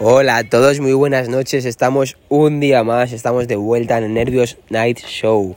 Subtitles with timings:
[0.00, 1.64] Hola a todos, muy buenas noches.
[1.64, 5.56] Estamos un día más, estamos de vuelta en el Nervios Night Show.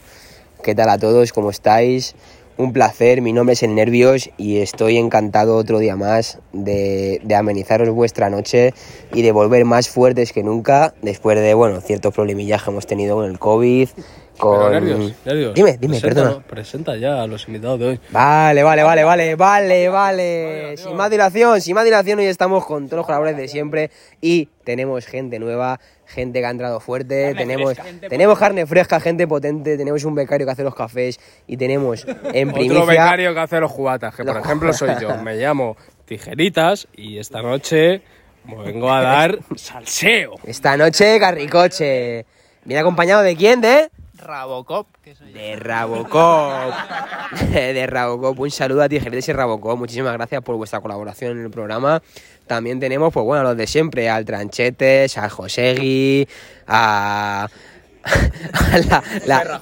[0.64, 1.32] ¿Qué tal a todos?
[1.32, 2.16] ¿Cómo estáis?
[2.56, 7.88] Un placer, mi nombre es El Nervios y estoy encantado otro día más de, amenizaros
[7.90, 8.74] vuestra noche
[9.14, 13.14] y de volver más fuertes que nunca después de, bueno, ciertos problemillas que hemos tenido
[13.14, 13.90] con el COVID,
[14.38, 14.58] con...
[14.58, 15.54] Pero nervios, nervios.
[15.54, 16.46] Dime, dime, Presenta, perdona.
[16.46, 18.00] Presenta ya a los invitados de hoy.
[18.10, 20.76] Vale, vale, vale, vale, vale, vale.
[20.76, 23.90] Sin más dilación, sin más dilación, hoy estamos con todos los colaboradores de siempre
[24.20, 27.74] y tenemos gente nueva, gente que ha entrado fuerte, tenemos,
[28.08, 32.48] tenemos carne fresca, gente potente, tenemos un becario que hace los cafés y tenemos en
[32.48, 32.84] Otro primicia...
[32.84, 35.16] becario que hace los jugatas, que por ejemplo soy yo.
[35.22, 38.02] Me llamo Tijeritas y esta noche
[38.44, 40.34] vengo a dar salseo.
[40.44, 42.26] Esta noche, Carricoche.
[42.64, 43.60] ¿Viene acompañado de quién?
[43.60, 43.90] ¿De?
[44.24, 44.86] Rabocop,
[45.34, 46.74] De Rabocop.
[47.52, 48.38] de Rabocop.
[48.38, 49.78] Un saludo a Tijeretes y Rabocop.
[49.78, 52.02] Muchísimas gracias por vuestra colaboración en el programa.
[52.46, 56.28] También tenemos, pues bueno, los de siempre, al Tranchetes, a Josegui,
[56.66, 57.48] a.
[58.88, 59.58] la- la-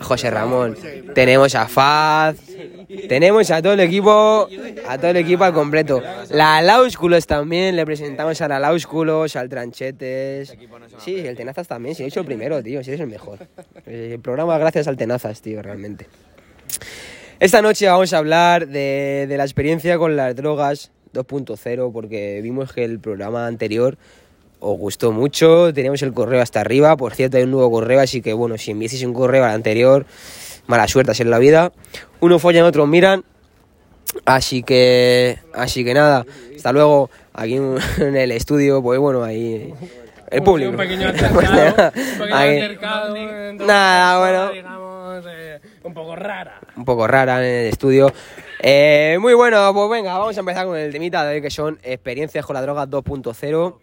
[0.00, 0.76] José Ramón.
[1.14, 2.36] Tenemos a Faz.
[3.08, 4.48] Tenemos a todo el equipo,
[4.88, 6.02] a todo el equipo al completo.
[6.30, 10.54] La Lausculos también, le presentamos a la Lausculos, al Tranchetes.
[10.98, 13.38] Sí, el Tenazas también, si he hecho el primero, tío, si eres el mejor.
[13.86, 16.06] El programa gracias al Tenazas, tío, realmente.
[17.40, 22.72] Esta noche vamos a hablar de, de la experiencia con las drogas 2.0, porque vimos
[22.72, 23.98] que el programa anterior
[24.64, 28.22] os gustó mucho, teníamos el correo hasta arriba, por cierto hay un nuevo correo, así
[28.22, 30.06] que bueno, si enviaseis un correo al anterior,
[30.68, 31.72] mala suerte en la vida.
[32.20, 33.24] Unos follan, otros miran,
[34.24, 37.76] así que, así que nada, hasta luego aquí en
[38.16, 39.74] el estudio, pues bueno, ahí
[40.30, 40.70] el público.
[40.70, 44.52] Un pequeño Pues altercado, un pequeño altercado entre Nada, bueno.
[44.52, 46.60] digamos, eh, un poco rara.
[46.76, 48.12] un poco rara en el estudio.
[48.60, 51.80] Eh, muy bueno, pues venga, vamos a empezar con el temita de hoy que son
[51.82, 53.74] experiencias con la droga 2.0.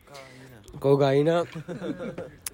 [0.79, 1.43] Cocaína.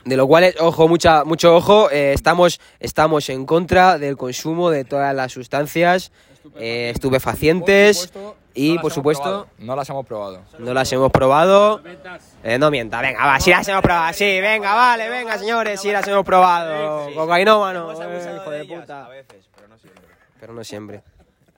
[0.05, 4.85] De lo cual, ojo, mucha, mucho ojo, eh, estamos, estamos en contra del consumo de
[4.85, 6.11] todas las sustancias
[6.57, 8.13] eh, estupefacientes
[8.53, 10.41] y, por supuesto, No las hemos probado.
[10.59, 11.81] no las hemos probado.
[12.43, 15.91] Eh, no mienta, venga, va, sí las hemos probado, sí, venga, vale, venga, señores, sí
[15.91, 17.11] las hemos probado.
[17.15, 19.09] Cocainómano, eh, hijo de puta.
[20.39, 21.01] pero no siempre.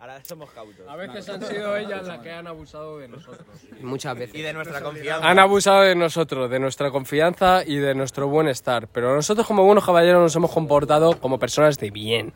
[0.07, 0.88] Ahora somos cautos.
[0.88, 3.45] A veces han sido ellas las que han abusado de nosotros.
[3.81, 4.35] muchas veces.
[4.35, 5.29] Y de nuestra confianza.
[5.29, 8.88] Han abusado de nosotros, de nuestra confianza y de nuestro buen estar.
[8.88, 12.31] Pero nosotros como buenos caballeros nos hemos comportado como personas de bien.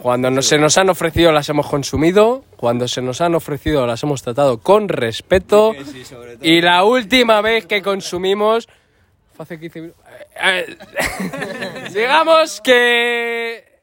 [0.00, 4.02] Cuando nos- se nos han ofrecido las hemos consumido, cuando se nos han ofrecido las
[4.02, 5.72] hemos tratado con respeto
[6.40, 8.66] y la última vez que consumimos
[9.34, 10.02] fue hace 15 minutos.
[10.42, 13.73] Eh, eh, digamos que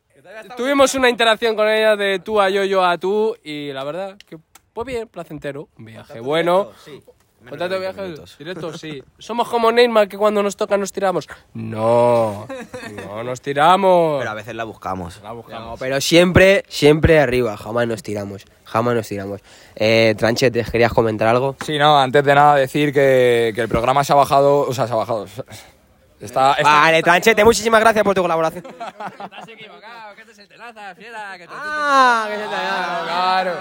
[0.57, 4.17] tuvimos una interacción con ella de tú a yo, yo a tú y la verdad
[4.17, 4.37] que
[4.73, 6.71] pues bien, placentero, un viaje bueno.
[7.47, 9.03] Contrato de viaje directo, sí.
[9.17, 11.27] Somos como Neymar que cuando nos toca nos tiramos.
[11.55, 12.47] No,
[13.07, 14.19] no nos tiramos.
[14.19, 15.19] Pero a veces la buscamos.
[15.23, 15.69] La buscamos.
[15.71, 19.41] No, pero siempre, siempre arriba, jamás nos tiramos, jamás nos tiramos.
[19.75, 21.55] Eh, Tranchetes, ¿querías comentar algo?
[21.65, 24.85] Sí, no, antes de nada decir que, que el programa se ha bajado, o sea,
[24.85, 25.25] se ha bajado.
[26.21, 28.63] Está, está- Vale, Tranchete, muchísimas gracias por tu colaboración.
[28.69, 33.53] Estás equivocado, que este es el tenaza, fiera, que Ah, que se te Claro.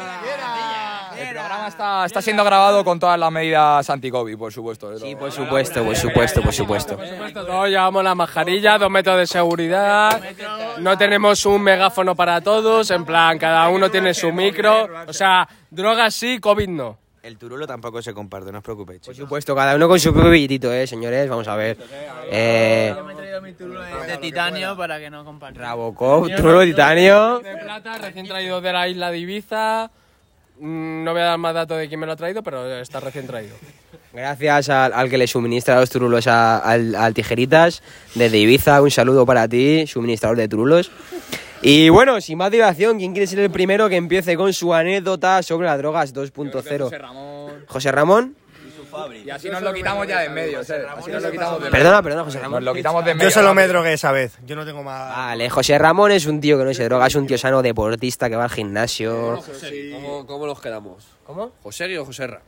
[1.16, 4.98] El programa está, está siendo grabado con todas las medidas anti-COVID, por supuesto.
[4.98, 6.96] Sí, por supuesto, por supuesto, por supuesto.
[6.96, 10.20] Por supuesto, todos llevamos la mascarilla, dos metros de seguridad,
[10.78, 15.48] no tenemos un megáfono para todos, en plan, cada uno tiene su micro, o sea,
[15.70, 16.98] drogas sí, COVID no.
[17.22, 19.02] El turulo tampoco se comparte, no os preocupéis.
[19.02, 21.76] Por supuesto, cada uno con su propio billetito, eh, señores, vamos a ver.
[22.30, 25.60] Eh, Yo me he traído mi turulo de, de titanio para que no comparta.
[25.60, 27.40] Rabocop, Truro, Titanio.
[27.40, 29.90] De plata, recién traído de la isla de Ibiza,
[30.62, 33.00] Mm, no voy a dar más datos de quién me lo ha traído, pero está
[33.00, 33.56] recién traído.
[34.12, 37.82] Gracias al, al que le suministra los turulos a- al, al Tijeritas
[38.14, 38.82] desde Ibiza.
[38.82, 40.90] Un saludo para ti, suministrador de turulos.
[41.62, 45.42] Y bueno, sin más dilación, ¿quién quiere ser el primero que empiece con su anécdota
[45.42, 46.90] sobre las drogas 2.0?
[46.98, 47.64] Ramón.
[47.66, 48.36] José Ramón.
[49.24, 50.64] Y así nos lo quitamos ya de en medio.
[50.64, 50.86] ¿sabes?
[50.96, 51.84] Así nos lo quitamos de en medio.
[51.84, 52.64] Perdona, perdona, José Nos Ramón.
[52.64, 53.28] lo quitamos de en medio.
[53.28, 54.38] Yo solo me drogué esa vez.
[54.46, 55.16] Yo no tengo más.
[55.16, 58.28] Vale, José Ramón es un tío que no se droga, es un tío sano deportista
[58.30, 59.40] que va al gimnasio.
[59.92, 61.06] ¿Cómo, cómo los quedamos?
[61.24, 61.52] ¿Cómo?
[61.62, 62.40] ¿Josegui o Joserra?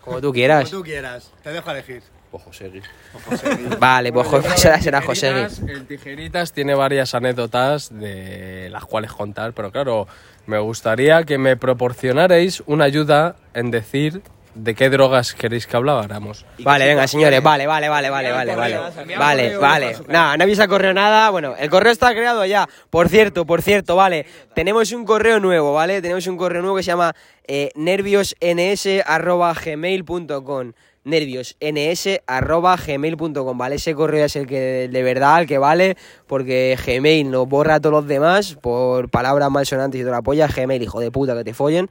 [0.00, 0.70] Como tú quieras.
[0.70, 1.32] Como tú quieras.
[1.42, 2.02] Te dejo elegir.
[2.30, 2.80] Pues Josegui.
[3.78, 5.32] Vale, pues José será José.
[5.32, 10.06] Tijeritas, El Tijeritas tiene varias anécdotas de las cuales contar, pero claro,
[10.46, 14.22] me gustaría que me proporcionarais una ayuda en decir
[14.54, 16.44] de qué drogas queréis que habláramos.
[16.58, 18.78] Vale, venga, señores, vale, vale, vale, vale, vale, vale.
[19.16, 19.96] Vale, vale.
[20.08, 21.30] No, no habéis correo nada.
[21.30, 22.68] Bueno, el correo está creado ya.
[22.90, 24.26] Por cierto, por cierto, vale.
[24.54, 26.02] Tenemos un correo nuevo, ¿vale?
[26.02, 27.14] Tenemos un correo nuevo que se llama
[27.46, 30.72] eh, nerviosns.gmail.com
[31.04, 33.76] nervios ns arroba gmail.com, ¿vale?
[33.76, 37.80] Ese correo es el que de verdad, el que vale, porque Gmail nos borra a
[37.80, 40.46] todos los demás por palabras malsonantes y toda la polla.
[40.46, 41.88] Gmail, hijo de puta, que te follen.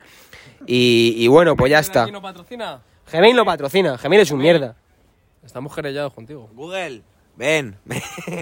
[0.67, 2.03] Y, y bueno, pues ya está.
[2.03, 2.81] ¿Aquí no patrocina?
[3.11, 4.75] Gmail lo patrocina, Gmail es un mierda.
[5.44, 6.47] Estamos querellados contigo.
[6.53, 7.01] Google,
[7.35, 7.75] ven.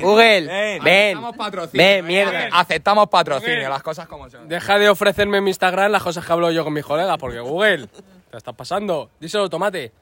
[0.02, 0.84] Google, Ven.
[0.84, 1.86] ven, Aceptamos patrocinio.
[1.86, 2.50] ven, mierda.
[2.52, 4.50] Aceptamos patrocinio, las cosas como son.
[4.50, 7.40] Deja de ofrecerme en mi Instagram las cosas que hablo yo con mis colegas, porque
[7.40, 7.88] Google,
[8.30, 9.10] te estás pasando.
[9.22, 9.94] Díselo, tomate.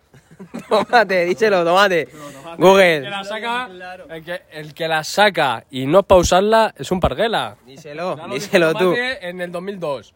[0.70, 2.02] Tomate, díselo, tomate.
[2.02, 3.10] El que Google.
[3.10, 3.70] la saca,
[4.10, 7.58] el que, el que la saca y no es para usarla es un parguela.
[7.66, 8.86] Díselo, Ya lo díselo dijo tú.
[8.92, 10.14] Tomate En el 2002.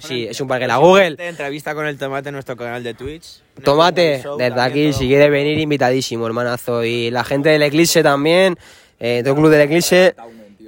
[0.00, 1.16] Sí, es un parque la Google.
[1.18, 3.40] Entrevista con el tomate en nuestro canal de Twitch.
[3.64, 5.00] Tomate, Show desde también, aquí, todo.
[5.00, 6.84] si quiere venir, invitadísimo, hermanazo.
[6.84, 8.58] Y la gente del Eclipse también,
[9.00, 10.14] eh, todo el club del Eclipse,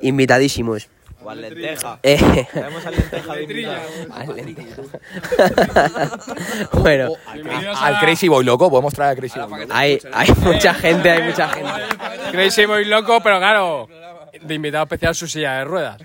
[0.03, 0.89] invitadísimos.
[1.23, 1.99] O al lenteja.
[2.03, 3.81] Eh, Tenemos al lenteja de invitado.
[4.13, 4.83] al lenteja.
[6.73, 7.13] bueno,
[7.81, 9.75] Al Crazy Boy loco, podemos traer al Crazy Boy loco.
[9.75, 11.71] hay, hay mucha gente, hay mucha gente.
[12.33, 13.89] Crazy muy loco, pero claro,
[14.41, 16.01] de invitado especial su silla de ruedas.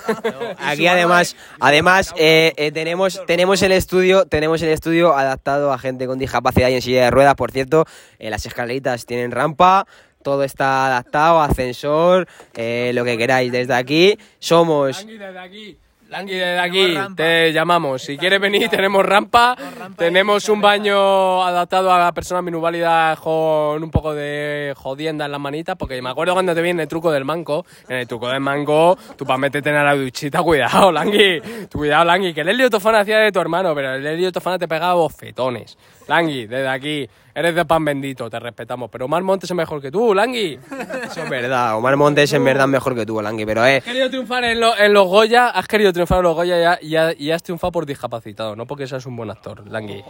[0.58, 6.06] Aquí además, además eh, eh, tenemos, tenemos el estudio, tenemos el estudio adaptado a gente
[6.06, 7.84] con discapacidad y en silla de ruedas, por cierto,
[8.18, 9.86] eh, las escaleritas tienen rampa,
[10.22, 13.52] todo está adaptado, ascensor, eh, lo que queráis.
[13.52, 15.78] Desde aquí somos Langui desde aquí.
[16.08, 18.02] Langui desde aquí te llamamos.
[18.02, 19.56] Si quieres venir, tenemos rampa.
[19.96, 25.74] Tenemos un baño adaptado a personas minusválidas con un poco de jodienda en las manitas.
[25.76, 27.64] Porque me acuerdo cuando te vi en el truco del manco.
[27.88, 31.40] En el truco del manco, tú para meterte en la duchita, cuidado, Langui.
[31.72, 32.34] Cuidado, Langui.
[32.34, 35.78] Que el Helio Tofana hacía de tu hermano, pero el Helio Tofana te pegaba bofetones.
[36.08, 37.08] Langui, desde aquí.
[37.34, 38.90] Eres de pan bendito, te respetamos.
[38.90, 40.58] Pero Omar Montes es mejor que tú, Langui.
[41.04, 44.10] Eso es verdad, Omar Montes en verdad mejor que tú, Langui, pero eh, Has querido
[44.10, 46.96] triunfar en, lo- en los Goya, has querido triunfar en los Goya y, ha- y
[46.96, 50.04] ha- y has triunfado por discapacitado, no porque seas un buen actor, Langui.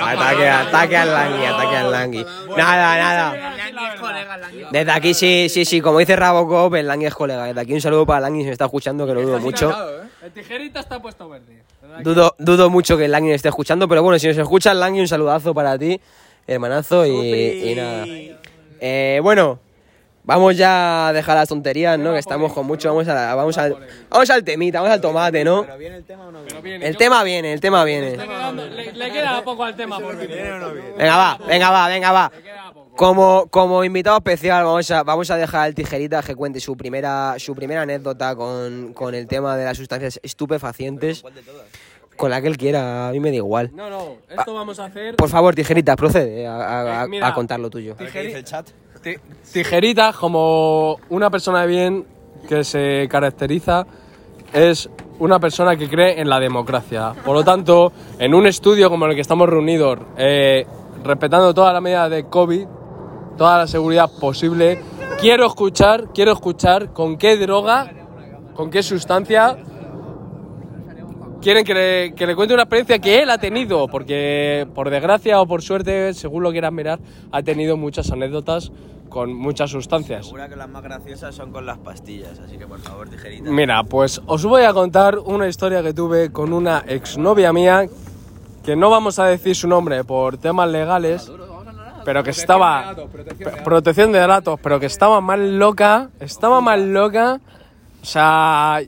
[0.00, 2.26] ataque, ataque al Langui, ataque al Langui.
[2.56, 3.54] Nada, nada.
[4.70, 7.44] Desde aquí sí, sí, sí, como dice Rabocop, el Langui es colega.
[7.44, 9.72] Desde aquí un saludo para Langui si me está escuchando, que lo dudo mucho.
[10.22, 11.62] El tijerita está puesto verde.
[12.02, 14.80] Dudo, dudo mucho que el Langui me esté escuchando, pero bueno, si nos escucha el
[14.80, 16.00] Langui, un saludazo para ti,
[16.46, 17.10] hermanazo, y,
[17.70, 18.06] y nada.
[18.80, 19.58] Eh, bueno,
[20.24, 22.12] vamos ya a dejar las tonterías, ¿no?
[22.12, 23.76] Que estamos con mucho, vamos, a la- vamos, al,
[24.08, 25.64] vamos al temita, vamos al tomate, ¿no?
[26.86, 28.16] El tema viene, el tema viene.
[28.16, 30.16] Le, le queda poco al tema, por
[30.96, 32.32] Venga, va, venga, va, venga, va.
[32.98, 37.36] Como, como invitado especial vamos a, vamos a dejar al tijerita que cuente su primera,
[37.38, 41.22] su primera anécdota con, con el tema de las sustancias estupefacientes.
[42.16, 43.70] Con la que él quiera, a mí me da igual.
[43.72, 45.14] No, no, esto vamos a hacer.
[45.14, 47.28] Por favor, tijerita, procede a, a- a- Eh, mira.
[47.28, 47.96] a contar lo tuyo.
[47.96, 48.66] ¿Qué dice el chat?
[49.00, 49.14] Ti-
[49.52, 52.04] Tijerita, como una persona de bien
[52.48, 53.86] que se caracteriza,
[54.52, 54.90] es
[55.20, 57.12] una persona que cree en la democracia.
[57.24, 60.66] Por lo tanto, en un estudio como el que estamos reunidos, eh,
[61.04, 62.66] respetando todas las medidas de COVID,
[63.38, 64.82] toda la seguridad posible,
[65.20, 67.90] quiero escuchar, quiero escuchar con qué droga,
[68.54, 69.56] con qué sustancia
[71.40, 75.40] quieren que le, que le cuente una experiencia que él ha tenido, porque por desgracia
[75.40, 76.98] o por suerte, según lo quieras mirar,
[77.32, 78.72] ha tenido muchas anécdotas
[79.08, 80.26] con muchas sustancias.
[80.26, 83.50] Segura que las más graciosas son con las pastillas, así que por favor, tijerita.
[83.50, 87.86] Mira, pues os voy a contar una historia que tuve con una exnovia mía,
[88.64, 91.30] que no vamos a decir su nombre por temas legales,
[92.04, 92.94] pero que estaba...
[93.64, 97.40] Protección de datos, pero que estaba más loca, estaba más loca,
[98.02, 98.80] o sea...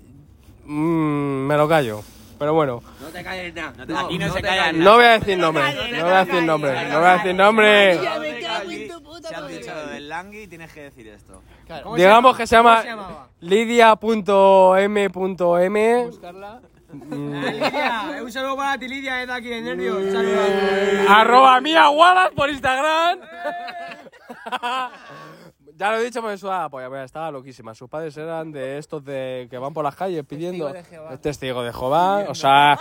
[0.65, 2.03] mm, me lo callo,
[2.39, 2.83] pero bueno.
[3.97, 4.79] Aquí no, se callan.
[4.79, 8.01] No voy a decir nombre, no voy a decir nombre, no voy a decir nombre.
[8.01, 11.43] Si has dicho lo del Langui, tienes que decir esto.
[11.95, 12.83] Digamos que se llama
[13.41, 15.11] lidia.m.m.
[16.93, 20.15] Un saludo para ti, Lidia, desde aquí de Nervios.
[21.09, 23.21] Arroba mía Wallace por Instagram.
[25.81, 27.75] ya lo he dicho, me suda la polla, pues estaba loquísima.
[27.75, 30.67] Sus padres eran de estos de que van por las calles pidiendo
[31.23, 32.27] testigo de Jehová.
[32.29, 32.79] O sea,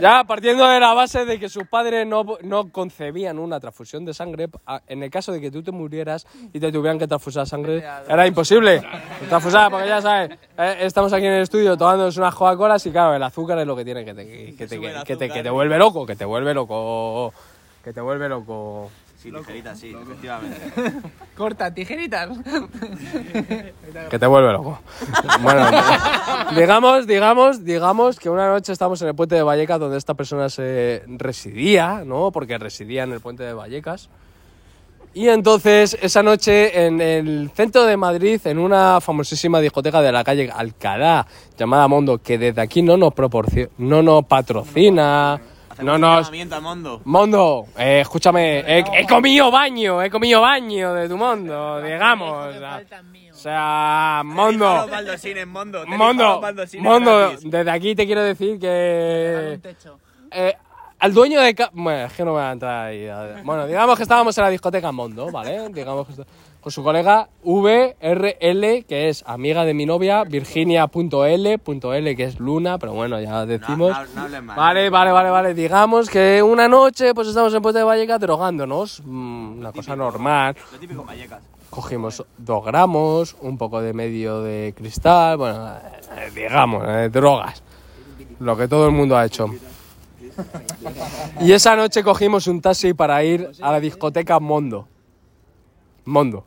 [0.00, 4.12] ya partiendo de la base de que sus padres no, no concebían una transfusión de
[4.14, 7.46] sangre, a- en el caso de que tú te murieras y te tuvieran que transfusar
[7.46, 7.76] sangre,
[8.08, 8.82] era imposible.
[9.28, 13.14] Transfusar, porque ya sabes, eh, estamos aquí en el estudio tomándonos unas Coca-Colas y claro,
[13.14, 15.42] el azúcar es lo que tiene que te, que te, que te- que te- que
[15.44, 17.32] te vuelve loco, que te vuelve loco.
[17.84, 18.90] Que te vuelve loco.
[19.20, 20.56] Sí, tijerita, sí, efectivamente.
[21.36, 22.30] Corta, tijeritas.
[24.08, 24.78] Que te vuelve loco.
[25.42, 25.66] Bueno,
[26.56, 30.48] digamos, digamos, digamos que una noche estamos en el puente de Vallecas donde esta persona
[30.48, 32.30] se residía, ¿no?
[32.30, 34.08] Porque residía en el puente de Vallecas.
[35.12, 40.24] Y entonces, esa noche en el centro de Madrid, en una famosísima discoteca de la
[40.24, 41.26] calle Alcalá,
[41.58, 45.38] llamada Mondo, que desde aquí no nos proporciona, no nos patrocina,
[45.82, 46.22] No al mundo.
[47.04, 52.54] Mondo, eh, escúchame, he, he comido baño, he comido baño de tu mundo, digamos.
[53.32, 54.64] O sea, Mondo,
[55.86, 56.40] Mondo.
[56.82, 59.58] Mondo, Mondo, desde aquí te quiero decir que...
[60.30, 60.56] eh,
[60.98, 61.56] al dueño de...
[61.72, 63.08] Bueno, es que no me voy a entrar ahí.
[63.42, 65.68] Bueno, digamos que estábamos en la discoteca Mondo, ¿vale?
[65.70, 66.26] Digamos que está-
[66.60, 72.92] con su colega VRL, que es amiga de mi novia, Virginia.l.l, que es Luna, pero
[72.92, 73.90] bueno, ya decimos...
[73.90, 74.56] No, no, no hables mal.
[74.56, 75.54] Vale, vale, vale, vale.
[75.54, 79.02] Digamos que una noche pues estamos en Puente de Vallecas drogándonos.
[79.04, 80.54] mm, una cosa normal.
[80.72, 81.42] Lo típico Vallecas.
[81.70, 85.68] Cogimos dos gramos, un poco de medio de cristal, bueno,
[86.16, 87.62] eh, digamos, eh, drogas.
[88.40, 89.46] Lo que todo el mundo ha hecho.
[91.40, 94.88] Y esa noche cogimos un taxi para ir a la discoteca Mondo.
[96.04, 96.44] Mondo.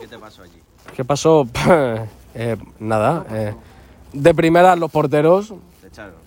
[0.00, 0.60] ¿Qué te pasó allí?
[0.96, 1.46] ¿Qué pasó?
[2.32, 3.26] Eh, nada.
[3.32, 3.52] eh,
[4.12, 5.52] de primera los porteros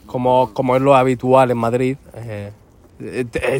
[0.05, 2.51] como, como es lo habitual en Madrid, eh,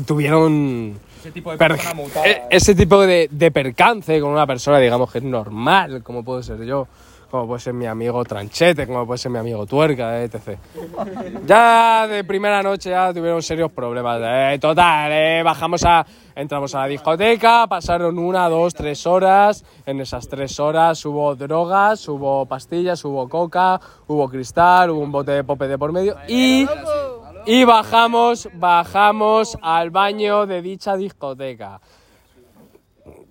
[0.05, 1.57] tuvieron Ese tipo de
[1.95, 2.27] mutada.
[2.27, 6.43] eh, ese tipo de, de percance con una persona, digamos, que es normal, como puedo
[6.43, 6.85] ser yo,
[7.33, 10.55] como puede ser mi amigo Tranchete, como puede ser mi amigo Tuerca, etc.
[11.47, 14.21] Ya de primera noche ya tuvieron serios problemas.
[14.23, 16.05] Eh, total, eh, bajamos a...
[16.35, 19.65] Entramos a la discoteca, pasaron una, dos, tres horas.
[19.83, 25.31] En esas tres horas hubo drogas, hubo pastillas, hubo coca, hubo cristal, hubo un bote
[25.31, 26.67] de pope de por medio y...
[27.47, 31.81] Y bajamos, bajamos al baño de dicha discoteca.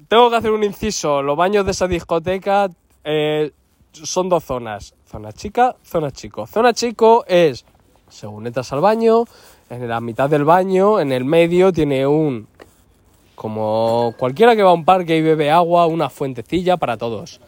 [0.08, 1.22] Tengo que hacer un inciso.
[1.22, 2.68] Los baños de esa discoteca
[3.04, 3.52] eh,
[3.92, 4.94] son dos zonas.
[5.06, 6.46] Zona chica, zona chico.
[6.46, 7.64] Zona chico es,
[8.08, 9.24] según entras al baño,
[9.70, 12.48] en la mitad del baño, en el medio, tiene un...
[13.34, 17.40] Como cualquiera que va a un parque y bebe agua, una fuentecilla para todos.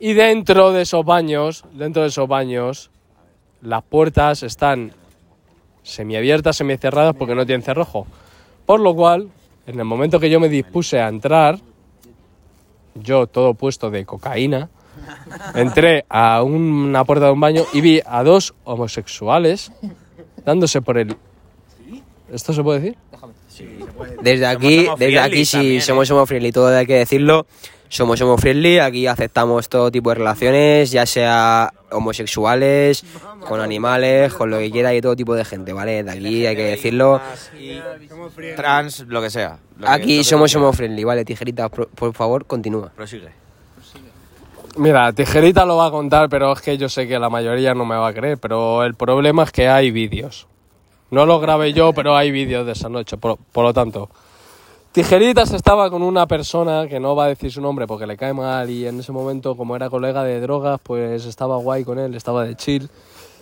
[0.00, 2.90] Y dentro de esos baños, dentro de esos baños,
[3.60, 4.92] las puertas están
[5.82, 8.06] semiabiertas, semicerradas porque no tienen cerrojo.
[8.66, 9.28] Por lo cual,
[9.66, 11.58] en el momento que yo me dispuse a entrar,
[12.94, 14.70] yo todo puesto de cocaína,
[15.54, 19.72] entré a una puerta de un baño y vi a dos homosexuales
[20.44, 21.16] dándose por el...
[22.32, 22.98] ¿Esto se puede decir?
[24.22, 27.46] Desde aquí, desde aquí también, somos somos friendly, todo hay que decirlo.
[27.90, 33.04] Somos somos friendly, aquí aceptamos todo tipo de relaciones, ya sea homosexuales,
[33.46, 36.02] con animales, con lo que quiera y todo tipo de gente, ¿vale?
[36.02, 37.20] Desde aquí hay que decirlo.
[38.56, 39.58] Trans, lo que sea.
[39.78, 41.24] Lo que- Aquí lo que somos tú somos friendly, ¿vale?
[41.26, 42.90] Tijerita, por, por favor, continúa.
[42.96, 43.28] Prosigue.
[44.76, 47.84] Mira, Tijerita lo va a contar, pero es que yo sé que la mayoría no
[47.84, 48.38] me va a creer.
[48.38, 50.46] Pero el problema es que hay vídeos.
[51.10, 53.18] No lo grabé yo, pero hay vídeos de esa noche.
[53.18, 54.08] Por, lo tanto,
[54.92, 58.32] Tijeritas estaba con una persona que no va a decir su nombre porque le cae
[58.32, 62.14] mal y en ese momento, como era colega de drogas, pues estaba guay con él,
[62.14, 62.88] estaba de chill.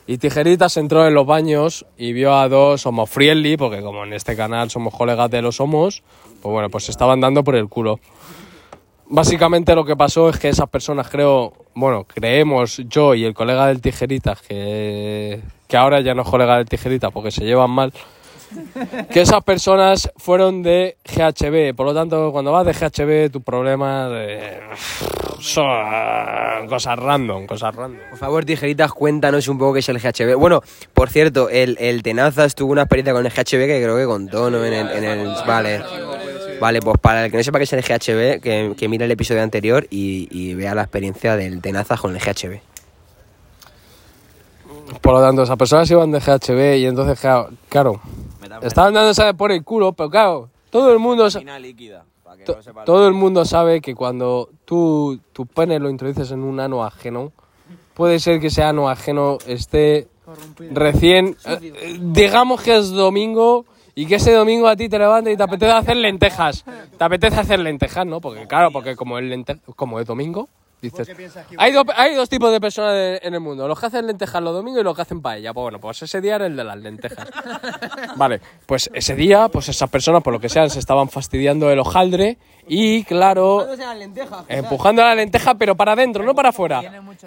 [0.09, 4.35] Y Tijeritas entró en los baños y vio a dos homofriendly, porque como en este
[4.35, 6.03] canal somos colegas de los homos,
[6.43, 8.01] pues bueno, pues se estaban dando por el culo.
[9.13, 13.67] Básicamente lo que pasó es que esas personas creo, bueno, creemos yo y el colega
[13.67, 17.93] del Tijeritas, que, que ahora ya no es colega del Tijeritas porque se llevan mal,
[19.13, 21.75] que esas personas fueron de GHB.
[21.75, 24.11] Por lo tanto, cuando vas de GHB, tus problemas
[25.41, 28.01] son cosas random, cosas random.
[28.11, 30.37] Por favor, Tijeritas, cuéntanos un poco qué es el GHB.
[30.39, 30.63] Bueno,
[30.95, 34.51] por cierto, el, el Tenazas tuvo una experiencia con el GHB que creo que contó,
[34.51, 34.65] ¿no?
[34.65, 35.81] En el, en el- vale.
[36.61, 39.11] Vale, pues para el que no sepa qué es el GHB, que, que mire el
[39.11, 42.61] episodio anterior y, y vea la experiencia del Tenazas con el GHB.
[45.01, 48.01] Por lo tanto, esas personas iban de GHB y entonces, claro, claro
[48.63, 51.29] estaban dándose por el culo, pero claro, todo el mundo...
[51.61, 52.05] líquida.
[52.25, 55.79] Para que To- no sepa lo todo el mundo sabe que cuando tú tu pene
[55.79, 57.33] lo introduces en un ano ajeno,
[57.95, 60.09] puede ser que ese ano ajeno esté
[60.73, 63.65] recién, eh, eh, digamos que es domingo
[63.95, 66.65] y que ese domingo a ti te levantes y te apetece hacer lentejas.
[66.99, 68.21] Te apetece hacer lentejas, ¿no?
[68.21, 70.49] Porque claro, porque como es, lente- como es domingo,
[70.81, 71.09] dices...
[71.59, 74.43] Hay, do- hay dos tipos de personas de- en el mundo, los que hacen lentejas
[74.43, 75.53] los domingos y los que hacen paella.
[75.53, 77.27] Pues bueno, pues ese día era el de las lentejas.
[78.17, 81.79] Vale, pues ese día, pues esas personas, por lo que sean, se estaban fastidiando el
[81.79, 83.67] hojaldre y, claro,
[84.49, 86.81] empujando la lenteja, pero para adentro, no para afuera.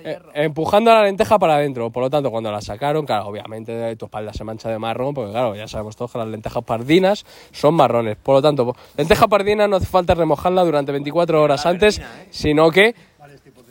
[0.03, 1.89] Eh, empujando la lenteja para adentro.
[1.89, 5.31] Por lo tanto, cuando la sacaron, claro, obviamente tu espalda se mancha de marrón, porque
[5.31, 8.15] claro, ya sabemos todos que las lentejas pardinas son marrones.
[8.17, 12.95] Por lo tanto, lenteja pardina no hace falta remojarla durante 24 horas antes, sino que,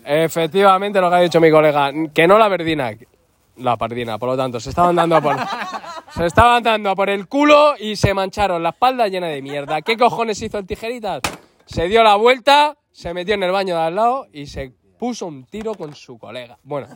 [0.04, 2.92] efectivamente, lo que ha dicho mi colega, que no la verdina,
[3.56, 4.18] la pardina.
[4.18, 5.37] Por lo tanto, se estaban dando por,
[6.14, 9.82] se estaban dando por el culo y se mancharon la espalda llena de mierda.
[9.82, 11.21] ¿Qué cojones hizo el tijeritas?
[11.66, 15.26] Se dio la vuelta, se metió en el baño de al lado y se puso
[15.26, 16.59] un tiro con su colega.
[16.62, 16.87] Bueno,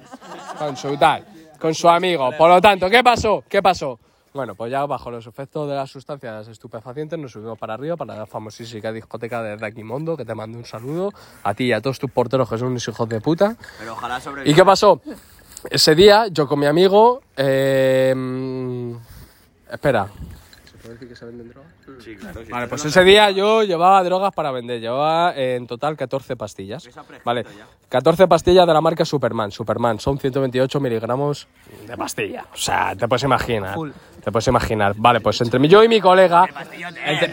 [0.59, 1.27] con su tal,
[1.59, 2.31] con su amigo.
[2.37, 3.43] Por lo tanto, ¿qué pasó?
[3.49, 3.99] ¿Qué pasó?
[4.37, 8.15] Bueno, pues ya bajo los efectos de las sustancias estupefacientes nos subimos para arriba, para
[8.15, 11.11] la famosísima discoteca de Daquimondo, que te mando un saludo.
[11.43, 13.57] A ti y a todos tus porteros que son unos hijos de puta.
[13.79, 15.01] Pero ojalá ¿Y qué pasó?
[15.71, 17.23] Ese día, yo con mi amigo.
[17.35, 18.95] eh,
[19.73, 20.07] espera.
[20.71, 21.76] ¿Se puede decir que se venden drogas?
[22.01, 22.41] Sí, claro.
[22.45, 22.51] sí.
[22.51, 24.81] Vale, pues ese día yo llevaba drogas para vender.
[24.81, 26.89] Llevaba eh, en total 14 pastillas.
[27.25, 27.67] Vale, ya.
[27.89, 29.51] 14 pastillas de la marca Superman.
[29.53, 31.47] Superman, son 128 miligramos
[31.87, 32.45] de pastilla.
[32.53, 33.77] O sea, te puedes imaginar.
[34.25, 34.95] Te puedes imaginar.
[34.97, 36.47] Vale, pues entre mí- yo y mi colega.
[37.05, 37.31] entre-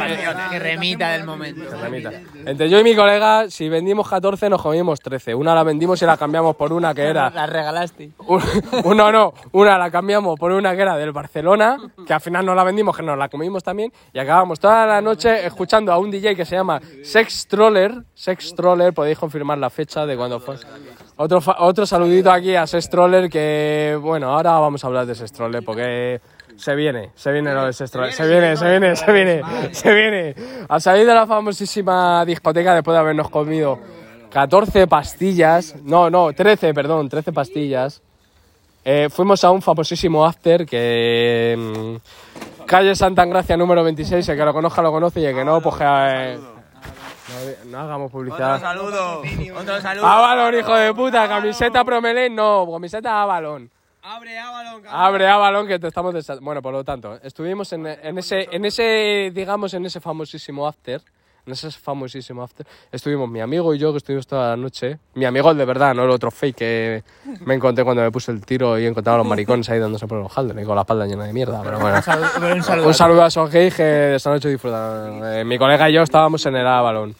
[0.51, 1.67] Que remita del momento.
[1.67, 2.11] que remita.
[2.45, 5.33] Entre yo y mi colega, si vendimos 14, nos comimos 13.
[5.33, 7.29] Una la vendimos y la cambiamos por una que era.
[7.31, 8.11] La regalaste.
[8.27, 8.43] Un-
[8.83, 12.53] Una no, una la cambiamos por una que era del Barcelona, que al final no
[12.53, 16.11] la vendimos, que nos la comimos también, y acabamos toda la noche escuchando a un
[16.11, 18.03] DJ que se llama Sex Troller.
[18.13, 20.55] Sex Troller, podéis confirmar la fecha de cuando fue.
[21.15, 25.31] Otro, otro saludito aquí a Sex Troller, que bueno, ahora vamos a hablar de Sex
[25.31, 26.21] Troller porque
[26.55, 29.93] se viene, se viene lo de Sex Troller, se viene, se viene, se viene, se
[29.93, 30.35] viene.
[30.67, 33.79] Al salir de la famosísima discoteca después de habernos comido
[34.31, 38.01] 14 pastillas, no, no, 13, perdón, 13 pastillas.
[38.85, 41.55] Eh, fuimos a un famosísimo after que.
[41.57, 44.27] mm, calle Santa Engracia número 26.
[44.29, 45.83] El que lo conozca lo conoce y el que no, pues que.
[45.85, 46.37] eh,
[47.65, 48.59] no, no hagamos Otro publicidad.
[48.59, 49.21] saludo.
[49.57, 50.05] Otro saludo.
[50.05, 51.27] Avalon, hijo de puta.
[51.27, 52.67] Camiseta Promelén, no.
[52.71, 53.69] Camiseta Avalon.
[54.05, 54.83] Abre, Avalon.
[54.89, 58.65] Abre Avalon que te estamos desa- Bueno, por lo tanto, estuvimos en, en ese, en
[58.65, 61.01] ese, digamos, en ese famosísimo after.
[61.45, 62.65] En ese famosísimo after.
[62.91, 64.97] Estuvimos mi amigo y yo, que estuvimos toda la noche.
[65.15, 67.03] Mi amigo el de verdad, no el otro fake que
[67.45, 70.21] me encontré cuando me puse el tiro y encontraba a los maricones ahí dándose por
[70.21, 71.61] los haldes y con la espalda llena de mierda.
[71.61, 71.97] Pero bueno.
[71.97, 72.87] un saludo.
[72.87, 75.21] Un saludo a esos gays que esta noche disfrutaron.
[75.25, 77.13] Eh, mi colega y yo estábamos en el Avalon.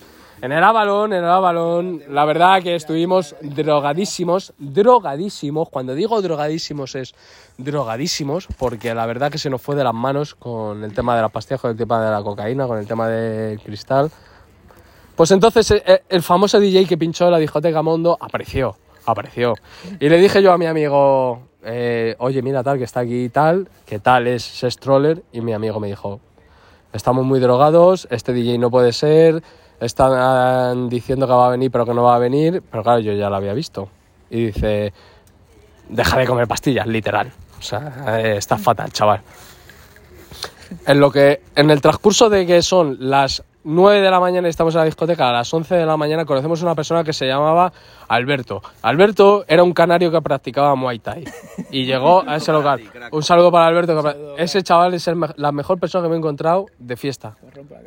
[0.43, 5.69] En el Avalon, en el Avalon, la verdad que estuvimos drogadísimos, drogadísimos.
[5.69, 7.15] Cuando digo drogadísimos es
[7.57, 11.21] drogadísimos, porque la verdad que se nos fue de las manos con el tema de
[11.21, 14.11] las pastillas, con el tema de la cocaína, con el tema del cristal.
[15.15, 18.75] Pues entonces eh, eh, el famoso DJ que pinchó la discoteca Mondo apareció,
[19.05, 19.53] apareció.
[19.97, 23.69] Y le dije yo a mi amigo, eh, oye, mira tal, que está aquí tal,
[23.85, 26.19] que tal es Sex Troller, y mi amigo me dijo,
[26.91, 29.41] estamos muy drogados, este DJ no puede ser,
[29.79, 33.13] están diciendo que va a venir pero que no va a venir, pero claro, yo
[33.13, 33.89] ya lo había visto.
[34.29, 34.93] Y dice,
[35.89, 37.31] deja de comer pastillas, literal.
[37.59, 39.21] O sea, eh, está fatal, chaval.
[40.87, 44.49] En lo que, en el transcurso de que son las 9 de la mañana y
[44.49, 47.13] estamos en la discoteca, a las 11 de la mañana conocemos a una persona que
[47.13, 47.71] se llamaba
[48.07, 48.61] Alberto.
[48.81, 51.23] Alberto era un canario que practicaba Muay Thai
[51.71, 52.81] y llegó a ese local.
[53.11, 53.95] Un saludo para Alberto.
[53.95, 56.97] que pra- ese chaval es el me- la mejor persona que me he encontrado de
[56.97, 57.35] fiesta.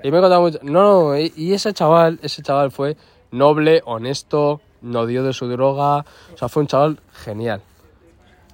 [0.03, 2.97] Y me he encontrado mucho- No, no, y y ese chaval, ese chaval fue
[3.31, 5.99] noble, honesto, no dio de su droga,
[6.35, 7.61] o sea, fue un chaval genial.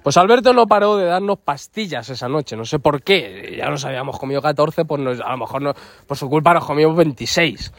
[0.03, 3.55] Pues Alberto no paró de darnos pastillas esa noche, no sé por qué.
[3.57, 5.73] Ya nos habíamos comido 14, pues nos- a lo mejor no-
[6.05, 7.71] por su culpa nos comimos 26.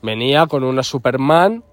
[0.00, 1.64] Venía con una Superman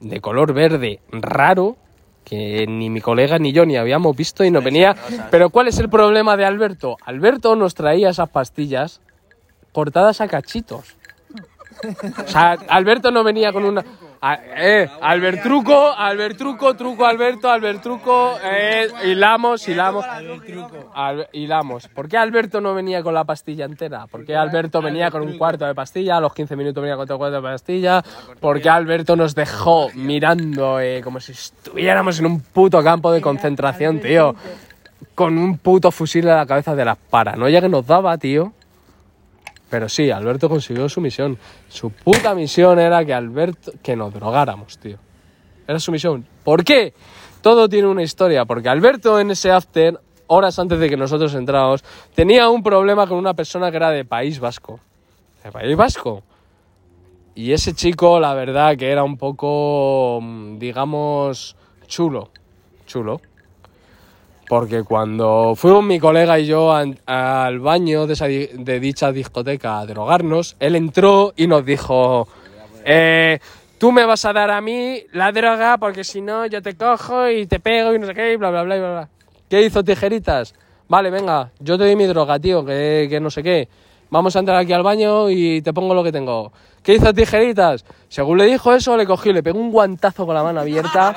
[0.00, 1.76] de color verde raro
[2.24, 4.94] que ni mi colega ni yo ni habíamos visto y nos venía...
[5.30, 6.96] Pero ¿cuál es el problema de Alberto?
[7.04, 9.00] Alberto nos traía esas pastillas
[9.72, 10.96] cortadas a cachitos.
[12.24, 13.84] O sea, Alberto no venía con una...
[14.26, 20.04] a- eh, Albert Truco, Albert Truco, Truco Alberto, Albert Truco, eh, hilamos, hilamos.
[21.32, 21.88] Hilamos.
[21.88, 24.06] ¿Por qué Alberto no venía con la pastilla entera?
[24.06, 26.16] ¿Por qué Alberto venía con un cuarto de pastilla?
[26.16, 28.02] A los 15 minutos venía con otro cuarto de pastilla.
[28.40, 33.20] ¿Por qué Alberto nos dejó mirando eh, como si estuviéramos en un puto campo de
[33.20, 34.34] concentración, tío?
[35.14, 38.52] Con un puto fusil a la cabeza de las paranoia que nos daba, tío.
[39.74, 41.36] Pero sí, Alberto consiguió su misión.
[41.68, 44.98] Su puta misión era que Alberto que nos drogáramos, tío.
[45.66, 46.24] Era su misión.
[46.44, 46.94] ¿Por qué?
[47.42, 51.82] Todo tiene una historia, porque Alberto en ese after, horas antes de que nosotros entráramos,
[52.14, 54.78] tenía un problema con una persona que era de País Vasco.
[55.42, 56.22] De País Vasco.
[57.34, 61.56] Y ese chico, la verdad, que era un poco, mm, digamos,
[61.88, 62.30] chulo.
[62.86, 63.20] Chulo.
[64.48, 70.56] Porque cuando fuimos mi colega y yo al baño de, esa dicha discoteca a drogarnos,
[70.60, 72.28] él entró y nos dijo,
[72.84, 73.38] eh,
[73.78, 77.28] tú me vas a dar a mí la droga porque si no yo te cojo
[77.28, 79.08] y te pego y no sé qué bla, bla, bla, bla, bla.
[79.48, 80.54] ¿Qué hizo Tijeritas?
[80.88, 83.68] Vale, venga, yo te doy mi droga, tío, que, que no sé qué.
[84.14, 86.52] Vamos a entrar aquí al baño y te pongo lo que tengo.
[86.84, 87.84] ¿Qué hizo Tijeritas?
[88.06, 91.16] Según le dijo eso, le cogió y le pegó un guantazo con la mano abierta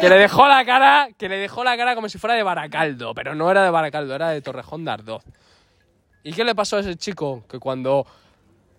[0.00, 3.12] que le dejó la cara, que le dejó la cara como si fuera de Baracaldo,
[3.12, 5.24] pero no era de Baracaldo, era de Torrejón de Ardoz.
[6.24, 7.44] ¿Y qué le pasó a ese chico?
[7.50, 8.06] Que cuando,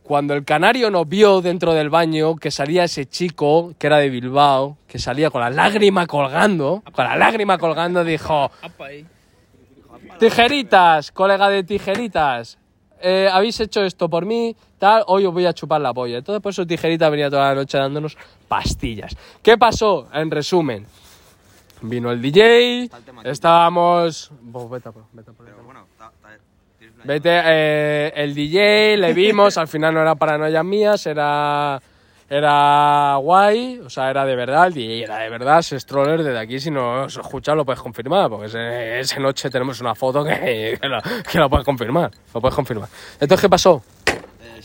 [0.02, 4.10] cuando el canario nos vio dentro del baño, que salía ese chico, que era de
[4.10, 8.50] Bilbao, que salía con la lágrima colgando, con la lágrima colgando, dijo,
[10.18, 12.59] Tijeritas, colega de tijeritas,
[13.02, 16.18] eh, habéis hecho esto por mí, tal, hoy os voy a chupar la polla.
[16.18, 19.16] Entonces por eso Tijerita venía toda la noche dándonos pastillas.
[19.42, 20.08] ¿Qué pasó?
[20.14, 20.86] En resumen,
[21.82, 22.90] vino el DJ,
[23.24, 24.32] estábamos...
[25.14, 25.30] Vete
[27.04, 31.82] vete eh, el DJ, le vimos, al final no era paranoias mías, era,
[32.30, 36.38] era guay, o sea, era de verdad, el DJ era de verdad, es stroller desde
[36.40, 40.24] aquí, si no os escuchas lo puedes confirmar, porque ese- esa noche tenemos una foto
[40.24, 41.00] que, que, lo,
[41.32, 42.88] que lo puedes confirmar, lo puedes confirmar.
[43.20, 43.82] Entonces, ¿qué pasó?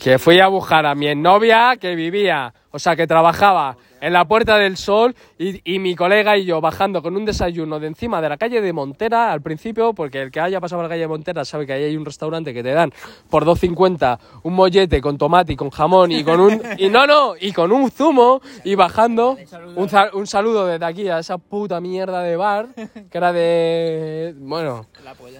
[0.02, 4.24] Que fui a buscar a mi novia que vivía, o sea, que trabajaba en la
[4.26, 8.20] Puerta del Sol y, y mi colega y yo bajando con un desayuno de encima
[8.20, 11.02] de la calle de Montera al principio, porque el que haya pasado por la calle
[11.02, 12.92] de Montera sabe que ahí hay un restaurante que te dan
[13.30, 16.60] por 2.50 un mollete con tomate y con jamón y con un...
[16.78, 19.36] Y no, no, y con un zumo y bajando
[19.76, 22.68] un, sa- un saludo desde aquí a esa puta mierda de bar
[23.10, 24.34] que era de...
[24.38, 24.86] Bueno,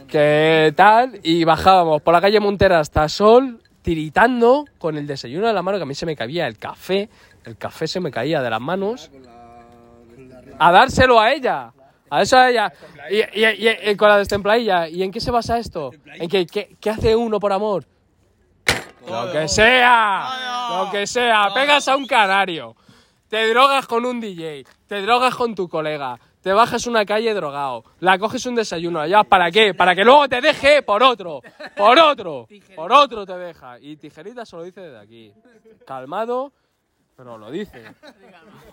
[0.07, 5.55] que tal, y bajábamos por la calle Montera hasta Sol, tiritando con el desayuno en
[5.55, 7.09] la mano, que a mí se me caía el café,
[7.45, 9.11] el café se me caía de las manos,
[10.59, 11.73] a dárselo a ella.
[12.11, 12.73] A eso a ella.
[13.11, 14.89] Y, y- y- y con la destempladilla.
[14.89, 15.91] ¿Y en qué se basa esto?
[16.15, 17.85] ¿En qué, qué, qué hace uno por amor?
[19.09, 20.79] Lo que sea.
[20.85, 21.49] Lo que sea.
[21.53, 22.77] Pegas a un canario.
[23.29, 24.65] Te drogas con un DJ.
[24.87, 26.19] Te drogas con tu colega.
[26.41, 27.85] Te bajas una calle drogado.
[28.01, 29.01] La coges un desayuno.
[29.01, 29.75] allá ¿Para qué?
[29.75, 31.41] Para que luego te deje por otro.
[31.77, 32.47] Por otro.
[32.77, 33.79] Por otro te deja.
[33.81, 35.33] Y tijerita se lo dice desde aquí.
[35.87, 36.53] Calmado,
[37.17, 37.83] pero lo dice.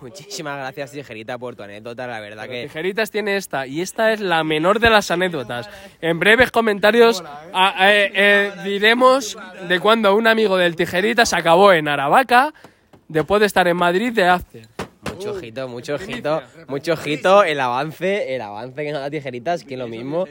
[0.01, 2.07] Muchísimas gracias, Tijerita, por tu anécdota.
[2.07, 5.69] La verdad que Tijeritas tiene esta y esta es la menor de las anécdotas.
[6.01, 7.23] En breves comentarios
[7.53, 12.53] a- eh, eh, diremos de cuando un amigo del Tijeritas acabó en Aravaca
[13.07, 14.67] después de estar en Madrid de after.
[15.27, 17.43] Mucho ojito, mucho ojito, mucho ojito.
[17.43, 20.25] El avance, el avance que nos da Tijeritas, que lo mismo,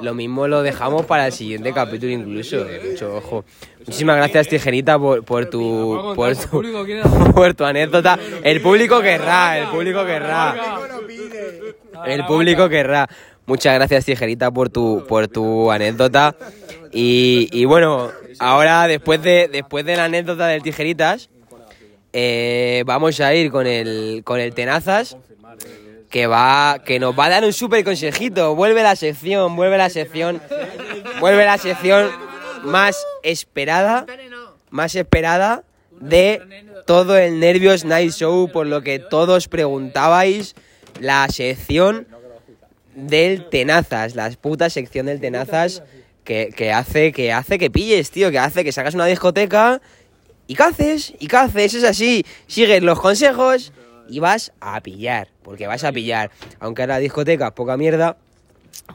[0.00, 2.68] lo mismo lo dejamos para el siguiente capítulo incluso.
[2.68, 3.44] eh, mucho ojo.
[3.78, 6.62] Muchísimas gracias, Tijerita, por, por tu, por tu,
[7.34, 8.18] por tu anécdota.
[8.44, 10.54] El público querrá, el público querrá.
[12.06, 13.08] El público querrá.
[13.46, 16.36] Muchas gracias, Tijerita, por tu, por tu anécdota.
[16.92, 21.30] Y, y bueno, ahora después de, después de la anécdota del Tijeritas,
[22.12, 25.16] eh, vamos a ir con el, con el Tenazas,
[26.10, 28.54] que, va, que nos va a dar un súper consejito.
[28.54, 30.40] Vuelve la sección, vuelve la sección,
[31.20, 32.10] vuelve la sección
[32.64, 34.06] más esperada,
[34.70, 35.64] más esperada
[36.00, 36.42] de
[36.86, 40.54] todo el Nervios Night Show, por lo que todos preguntabais,
[41.00, 42.06] la sección
[42.94, 45.82] del Tenazas, la puta sección del Tenazas
[46.24, 49.80] que, que hace que hace que pilles, tío, que hace que sacas una discoteca
[50.52, 51.14] y ¿qué haces?
[51.18, 51.72] ¿Y qué haces?
[51.72, 53.72] Es así, sigues los consejos
[54.06, 58.18] y vas a pillar, porque vas a pillar, aunque ahora la discoteca es poca mierda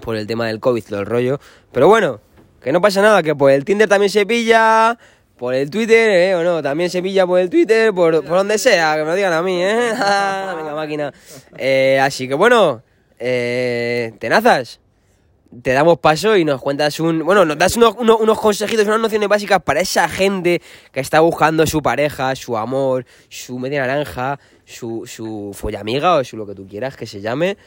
[0.02, 1.40] por el tema del COVID, todo el rollo,
[1.72, 2.22] pero bueno,
[2.62, 5.00] que no pasa nada, que por el Tinder también se pilla,
[5.36, 8.60] por el Twitter, eh, o no, también se pilla por el Twitter, por, por donde
[8.60, 9.94] sea, que me lo digan a mí, eh,
[10.58, 11.12] venga máquina,
[11.58, 12.84] Eh, así que bueno,
[13.18, 14.80] eh, tenazas,
[15.62, 17.24] te damos paso y nos cuentas un.
[17.24, 21.66] Bueno, nos das unos, unos, consejitos, unas nociones básicas para esa gente que está buscando
[21.66, 26.68] su pareja, su amor, su media naranja, su, su follamiga o su lo que tú
[26.68, 27.58] quieras que se llame,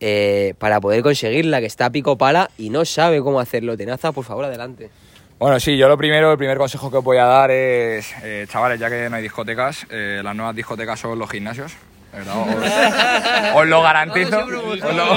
[0.00, 3.76] eh, para poder conseguirla, que está pico pala y no sabe cómo hacerlo.
[3.76, 4.90] Tenaza, por favor, adelante.
[5.38, 8.46] Bueno, sí, yo lo primero, el primer consejo que os voy a dar es, eh,
[8.46, 11.72] chavales, ya que no hay discotecas, eh, las nuevas discotecas son los gimnasios.
[12.12, 13.52] ¿Verdad?
[13.54, 14.38] Os, os lo garantizo.
[14.38, 15.14] Os lo,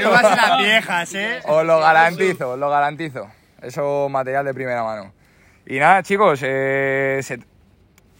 [0.00, 1.40] No las viejas, ¿eh?
[1.46, 3.26] os lo garantizo, os lo garantizo.
[3.62, 5.12] Eso material de primera mano.
[5.66, 7.40] Y nada, chicos, eh, se-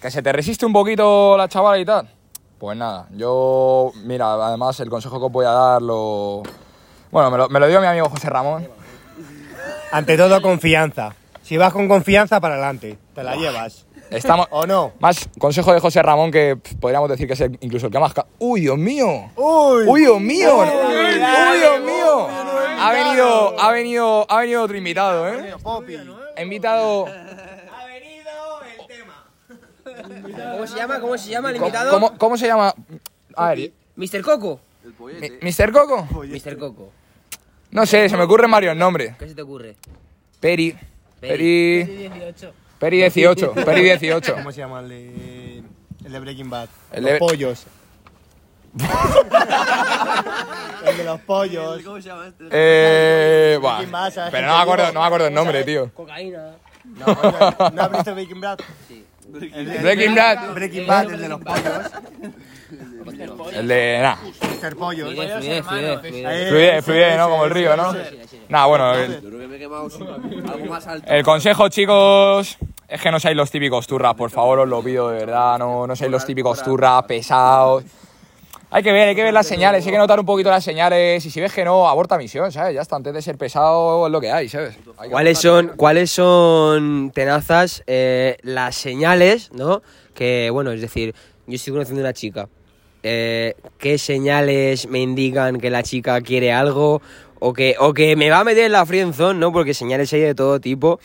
[0.00, 2.08] que se te resiste un poquito la chavala y tal.
[2.58, 6.42] Pues nada, yo, mira, además el consejo que os voy a dar lo...
[7.10, 8.66] Bueno, me lo, me lo dio mi amigo José Ramón.
[9.92, 11.14] Ante todo, confianza.
[11.42, 12.98] Si vas con confianza, para adelante.
[13.14, 13.85] Te la llevas.
[14.10, 14.46] Estamos...
[14.50, 14.92] ¿O no?
[15.00, 18.14] Más consejo de José Ramón que podríamos decir que es el- incluso el que más...
[18.14, 19.30] ca- ¡Uy, Dios mío!
[19.36, 19.84] ¡Uy!
[19.86, 20.58] ¡Uy, Dios mío!
[20.58, 22.28] Uy, ¡Uy, Dios mío!
[22.78, 25.54] Ha venido, ha venido, ha venido otro invitado, ¿eh?
[25.62, 25.96] Popi.
[26.36, 27.06] Ha invitado...
[30.52, 31.00] ¿Cómo se llama?
[31.00, 32.74] ¿Cómo se llama el ¿Cómo, cómo- cómo se llama?
[33.34, 34.22] A ver, Mr.
[34.22, 34.60] Coco.
[35.20, 35.72] mi- ¿Mr.
[35.72, 36.06] Coco?
[36.24, 36.58] Mr.
[36.58, 36.92] Coco.
[37.70, 39.16] No sé, se me ocurren varios nombres.
[39.18, 39.76] ¿Qué se te ocurre?
[40.40, 40.76] Peri.
[41.20, 41.84] Peri.
[41.84, 42.52] Peri 18.
[42.78, 43.54] Peri 18.
[44.34, 45.62] ¿Cómo se llama el de,
[46.04, 46.68] el de Breaking Bad?
[46.92, 47.66] El los de- pollos.
[50.84, 51.80] el de los pollos.
[52.50, 53.58] Eh.
[53.60, 55.90] buah, Breaking Bad, ¿sabes Pero qué no me acuerdo, no me acuerdo el nombre, tío.
[55.94, 56.56] Cocaína.
[56.84, 57.06] No,
[57.72, 58.58] ¿no has visto Breaking Bad?
[59.32, 60.54] El de- Breaking Bad.
[60.54, 61.90] Breaking Bad, el de los pollos.
[63.52, 63.98] El de.
[64.02, 64.16] Nah.
[64.16, 64.76] Mr.
[64.76, 65.08] Pollo.
[65.08, 66.46] Ahí.
[66.48, 67.28] Fluye, fluye, ¿no?
[67.28, 67.94] Como el río, ¿no?
[68.48, 68.94] Nada, bueno,
[71.06, 75.10] el, consejo, chicos, es que no seáis los típicos turras, por favor, os lo pido
[75.10, 75.58] de verdad.
[75.58, 77.84] No, no seáis los típicos turras pesados.
[78.70, 81.24] Hay que ver, hay que ver las señales, hay que notar un poquito las señales.
[81.24, 82.74] Y si ves que no, aborta misión, ¿sabes?
[82.74, 84.76] Ya está, antes de ser pesado es lo que hay, ¿sabes?
[84.98, 89.82] Hay ¿Cuáles son, ¿Cuáles son, tenazas, eh, las señales, no?
[90.14, 91.14] Que, bueno, es decir,
[91.46, 92.48] yo estoy conociendo a una chica.
[93.08, 97.00] Eh, ¿Qué señales me indican que la chica quiere algo?
[97.38, 99.52] O que, o que me va a meter en la friendzone, ¿no?
[99.52, 100.98] Porque señales hay de todo tipo.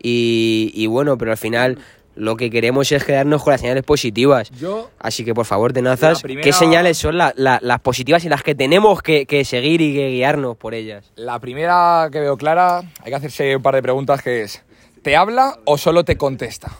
[0.00, 1.78] Y, y bueno, pero al final
[2.14, 4.50] lo que queremos es quedarnos con las señales positivas.
[4.58, 8.28] Yo- Así que, por favor, tenazas, primera- ¿qué señales son la- la- las positivas y
[8.28, 11.10] las que tenemos que, que seguir y que guiarnos por ellas?
[11.16, 14.62] La primera que veo clara, hay que hacerse un par de preguntas que es,
[15.02, 16.70] ¿te habla o solo te contesta?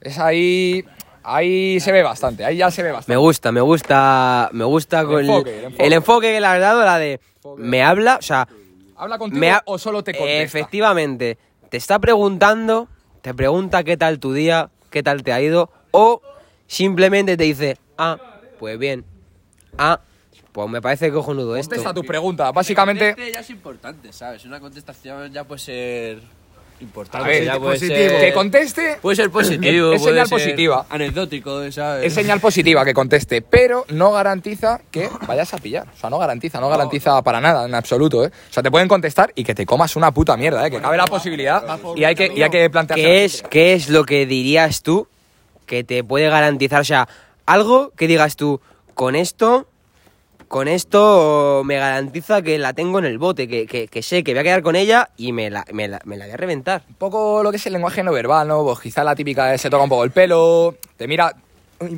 [0.00, 0.84] Es ahí,
[1.26, 3.12] ahí se ve bastante, ahí ya se ve bastante.
[3.12, 5.86] Me gusta, me gusta, me gusta con el, enfoque, el enfoque.
[5.86, 7.20] el enfoque que le has dado, la de
[7.58, 8.48] me habla, o sea,
[8.96, 10.42] ¿Habla contigo me ha- o solo te contesta?
[10.42, 11.36] efectivamente,
[11.68, 12.88] te está preguntando,
[13.22, 16.22] te pregunta qué tal tu día, qué tal te ha ido, o
[16.66, 18.16] simplemente te dice, ah,
[18.58, 19.04] pues bien,
[19.78, 20.00] ah,
[20.52, 21.74] pues me parece cojonudo esto.
[21.74, 23.14] Contesta tus preguntas, básicamente...
[23.32, 24.44] Ya es importante, ¿sabes?
[24.46, 26.22] Una contestación ya puede ser
[26.80, 27.26] importante.
[27.26, 27.96] A ver, ya puede positivo.
[28.10, 30.86] ser- Que conteste Puede ser positivo, Es puede señal ser positiva.
[30.90, 32.04] Anecdótico, ¿sabes?
[32.06, 35.86] es señal positiva que conteste, pero no garantiza que vayas a pillar.
[35.94, 38.28] O sea, no garantiza, no garantiza para nada, en absoluto, ¿eh?
[38.28, 40.70] O sea, te pueden contestar y que te comas una puta mierda, ¿eh?
[40.70, 41.62] Que cabe la posibilidad
[41.96, 43.02] y hay que, y hay que plantearse...
[43.04, 45.08] ¿Qué es, ¿Qué es lo que dirías tú
[45.66, 46.80] que te puede garantizar?
[46.80, 47.08] O sea,
[47.46, 48.60] algo que digas tú,
[48.94, 49.66] con esto,
[50.48, 54.32] con esto me garantiza que la tengo en el bote, que, que- que sé que
[54.32, 56.82] voy a quedar con ella y me la, me la, me la voy a reventar.
[56.88, 58.62] un poco lo que es el lenguaje no verbal, ¿no?
[58.64, 61.34] Pues quizá la típica es se toca un poco el pelo, te mira...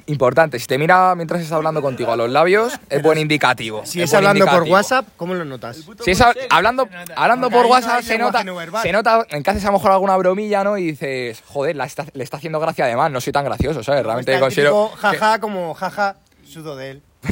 [0.06, 3.82] Importante, si te mira mientras está hablando contigo a los labios, es buen indicativo.
[3.86, 4.64] Si es hablando por.
[4.64, 5.84] WhatsApp, ¿cómo lo notas?
[6.04, 9.62] Si es hablando, hablando por no WhatsApp se nota, no se nota en que haces
[9.64, 10.76] a lo mejor alguna bromilla, ¿no?
[10.78, 14.02] Y dices, joder, la está- le está haciendo gracia además, no soy tan gracioso, ¿sabes?
[14.02, 14.88] Realmente considero...
[14.96, 17.02] jaja como jaja, sudo de él.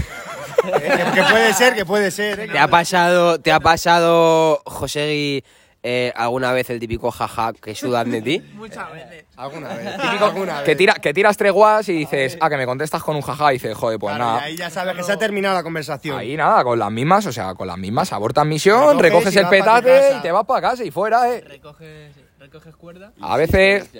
[1.14, 2.40] Que puede ser, que puede ser.
[2.40, 2.48] eh.
[2.50, 5.44] ¿Te ha pasado, te ha pasado, José,
[5.82, 8.42] eh, alguna vez el típico jaja que sudan de ti?
[9.36, 9.96] Alguna vez.
[10.00, 10.76] Típico alguna que, vez.
[10.78, 13.56] tira, que tiras tres guas y dices, ah, que me contestas con un jaja y
[13.56, 14.48] dices, joder, pues Claro, nada.
[14.48, 16.18] y ahí ya sabes que se ha terminado la conversación.
[16.18, 19.38] Ahí nada, con las mismas, o sea, con las mismas, abortas misión, Recoges recoges y
[19.38, 20.18] el vas pa' tu petate casa.
[20.18, 21.42] y te vas para casa y fuera, eh.
[21.46, 22.16] Recoges,
[22.46, 23.12] recoges cuerda.
[23.20, 23.90] A veces.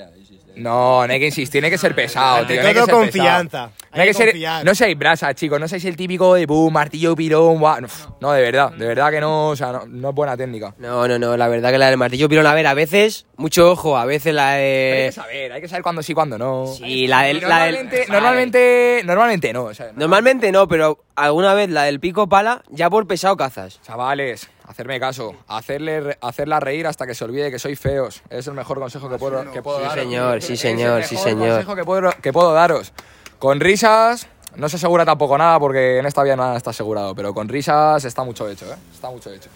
[0.57, 2.63] No, no hay que insistir, no hay que ser pesado, tío.
[2.63, 3.69] no hay que todo, ser confianza.
[3.69, 3.91] pesado.
[3.95, 4.31] No hay que ser.
[4.31, 4.65] confiar.
[4.65, 5.61] No seáis brasas, chicos.
[5.61, 7.81] No seáis el típico de boom, martillo, pirón, guau.
[7.83, 7.89] No,
[8.21, 10.75] no, de verdad, de verdad que no, o sea, no, no es buena técnica.
[10.79, 13.71] No, no, no, la verdad que la del martillo pirón, a ver, a veces, mucho
[13.71, 15.03] ojo, a veces la Hay de...
[15.09, 16.67] que saber, hay que saber cuándo sí, cuándo no.
[16.69, 17.37] Sí, la del...
[17.37, 19.65] Y la del- normalmente, normalmente, normalmente no.
[19.65, 19.93] o sea, no.
[20.01, 23.81] Normalmente no, pero alguna vez la del pico pala, ya por pesado cazas.
[23.83, 28.23] Chavales, hacerme caso, hacerle, hacerla reír hasta que se olvide que sois feos.
[28.31, 29.99] Es el mejor consejo que puedo, que puedo Sí, daros.
[30.03, 31.49] señor, sí, Es señor, el sí, mejor señor.
[31.51, 32.93] consejo que puedo, que puedo daros.
[33.39, 34.27] Con risas,
[34.57, 38.05] no se asegura tampoco nada porque en esta vida nada está asegurado, pero con risas
[38.05, 38.77] está mucho hecho, ¿eh?
[38.93, 39.49] Está mucho hecho.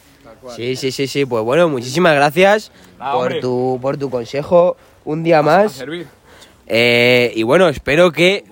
[0.54, 5.22] Sí, sí, sí, sí, pues bueno, muchísimas gracias Nada, por tu, por tu consejo un
[5.24, 5.72] día A más.
[5.72, 6.06] servir.
[6.66, 8.44] Eh, y bueno, espero que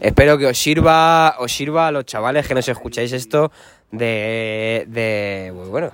[0.00, 3.50] espero que os sirva, os sirva a los chavales que nos escucháis esto
[3.90, 5.90] de, de pues bueno,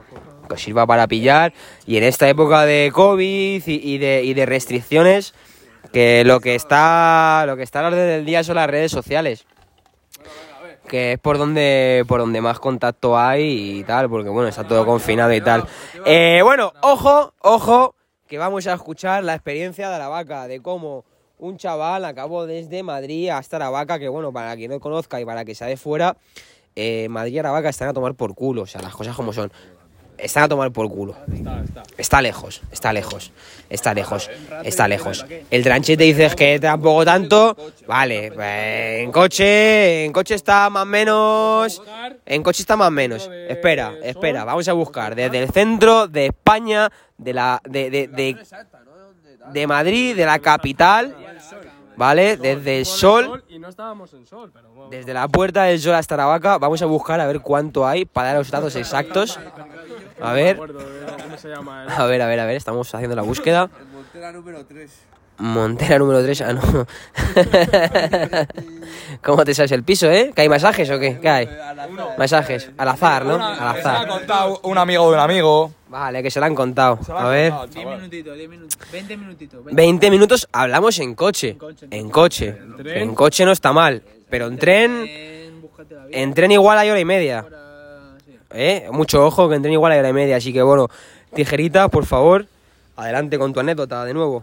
[0.48, 1.52] que sirva para pillar.
[1.86, 5.34] Y en esta época de COVID y, y de, y de restricciones,
[5.92, 8.90] que lo que está lo que está a la orden del día son las redes
[8.90, 9.46] sociales.
[10.88, 14.84] Que es por donde por donde más contacto hay y tal, porque bueno, está todo
[14.84, 15.64] confinado y tal.
[16.04, 17.94] Eh, bueno, ojo, ojo,
[18.26, 21.04] que vamos a escuchar la experiencia de la vaca, de cómo
[21.38, 25.44] un chaval acabó desde Madrid hasta Aravaca, que bueno, para quien no conozca y para
[25.44, 26.16] que sea de fuera,
[26.76, 29.52] eh, Madrid y Aravaca están a tomar por culo, o sea, las cosas como son.
[30.16, 31.16] Están a tomar por culo.
[31.98, 33.32] Está lejos, está lejos,
[33.68, 34.30] está lejos,
[34.62, 35.26] está lejos.
[35.50, 37.56] El tranchete dices que tampoco tanto,
[37.88, 41.82] vale, eh, en coche, en coche está más menos,
[42.24, 43.28] en coche está más menos.
[43.48, 48.36] Espera, espera, vamos a buscar desde el centro de España, de la, de, de,
[49.52, 51.14] de Madrid, de la capital,
[51.96, 52.36] ¿vale?
[52.36, 54.90] Desde el sol, Y no estábamos en sol, pero bueno.
[54.90, 58.28] desde la puerta del sol hasta Aravaca, vamos a buscar a ver cuánto hay para
[58.28, 59.38] dar los datos exactos.
[60.20, 63.68] A ver, a ver, a ver, a ver, estamos haciendo la búsqueda.
[63.92, 64.90] Montera número 3.
[65.38, 66.62] Montera número 3, ah, no.
[69.22, 70.32] ¿Cómo te sabes el piso, eh?
[70.34, 71.18] ¿Que hay masajes o qué?
[71.20, 71.48] ¿Qué hay?
[72.16, 73.34] Masajes, al azar, ¿no?
[73.44, 74.06] Al azar.
[74.06, 75.72] contado un amigo de un amigo.
[75.94, 76.98] Vale, que se lo han contado.
[77.08, 77.52] A ver.
[77.72, 78.78] 10 minutitos, 10 minutos.
[78.90, 79.64] 20 minutitos.
[79.64, 79.80] 20.
[79.80, 81.56] 20 minutos hablamos en coche.
[81.88, 82.58] En coche.
[82.84, 84.02] En coche no está mal.
[84.28, 84.90] Pero en tren.
[85.08, 86.34] En la vida.
[86.34, 87.38] Tren igual hay hora y media.
[87.38, 88.36] Ahora, sí.
[88.50, 88.88] ¿Eh?
[88.90, 90.38] Mucho ojo, que en tren igual hay hora y media.
[90.38, 90.88] Así que bueno,
[91.32, 92.48] tijeritas, por favor,
[92.96, 94.42] adelante con tu anécdota de nuevo.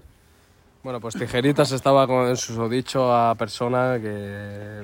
[0.84, 4.84] Bueno, pues Tijeritas estaba con su dicho a persona que.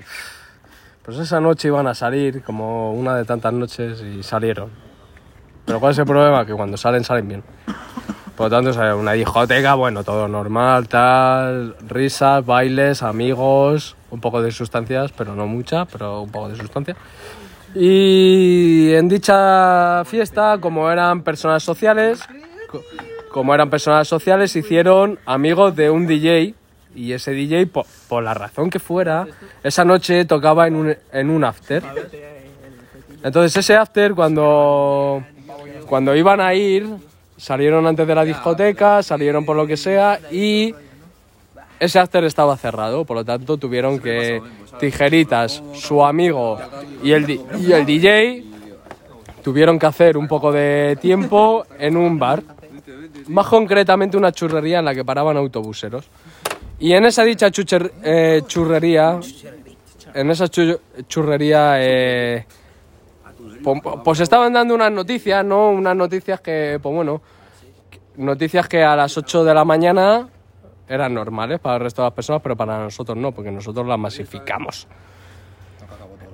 [1.01, 4.86] Pues esa noche iban a salir, como una de tantas noches, y salieron.
[5.67, 6.45] Pero ¿cuál es el problema?
[6.45, 7.43] Que cuando salen, salen bien.
[8.35, 14.51] Por lo tanto, una discoteca, bueno, todo normal, tal, risas, bailes, amigos, un poco de
[14.51, 16.95] sustancias, pero no mucha, pero un poco de sustancia.
[17.75, 22.21] Y en dicha fiesta, como eran personas sociales,
[22.71, 22.81] co-
[23.31, 26.53] como eran personas sociales, hicieron amigos de un DJ.
[26.95, 29.27] Y ese DJ, po- por, la razón que fuera,
[29.63, 31.83] esa noche tocaba en un, en un after.
[33.23, 35.23] Entonces ese after, cuando,
[35.87, 36.85] cuando iban a ir,
[37.37, 40.73] salieron antes de la discoteca, salieron por lo que sea y
[41.79, 44.41] ese after estaba cerrado, por lo tanto tuvieron que
[44.79, 46.59] Tijeritas, su amigo
[47.03, 48.43] y el, y el DJ
[49.43, 52.43] tuvieron que hacer un poco de tiempo en un bar,
[53.27, 56.05] más concretamente una churrería en la que paraban autobuseros.
[56.79, 59.19] Y en esa dicha chucher- eh, churrería,
[60.13, 62.45] en esa chu- churrería, eh,
[63.63, 65.69] po- pues estaban dando unas noticias, ¿no?
[65.69, 67.21] Unas noticias que, pues bueno,
[68.17, 70.27] noticias que a las 8 de la mañana
[70.87, 73.99] eran normales para el resto de las personas, pero para nosotros no, porque nosotros las
[73.99, 74.87] masificamos.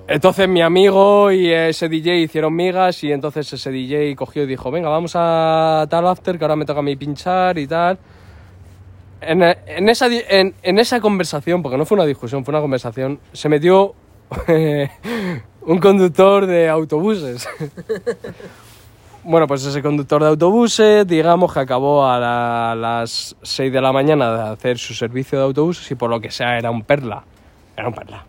[0.06, 4.70] Entonces mi amigo y ese DJ hicieron migas y entonces ese DJ cogió y dijo,
[4.70, 7.98] venga, vamos a tal after que ahora me toca a mí pinchar y tal.
[9.22, 13.18] En, en esa, en, en esa conversación, porque no fue una discusión, fue una conversación,
[13.32, 13.94] se metió
[15.66, 17.48] un conductor de autobuses.
[19.26, 23.90] Bueno, pues ese conductor de autobuses, digamos que acabó a la- las 6 de la
[23.90, 27.24] mañana de hacer su servicio de autobuses y por lo que sea era un perla.
[27.74, 28.26] Era un perla.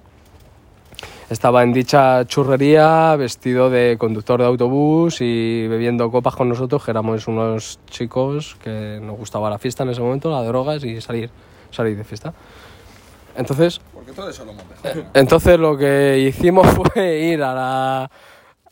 [1.30, 6.92] Estaba en dicha churrería vestido de conductor de autobús y bebiendo copas con nosotros, que
[6.92, 11.30] éramos unos chicos que nos gustaba la fiesta en ese momento, las drogas y salir,
[11.72, 12.34] salir de fiesta.
[13.36, 13.82] Entonces,
[14.18, 14.38] Hemos
[14.82, 15.06] dejado.
[15.14, 18.12] entonces lo que hicimos fue ir a la,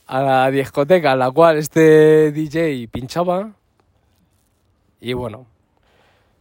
[0.08, 3.52] a la discoteca en la cual este DJ pinchaba.
[5.02, 5.46] Y bueno,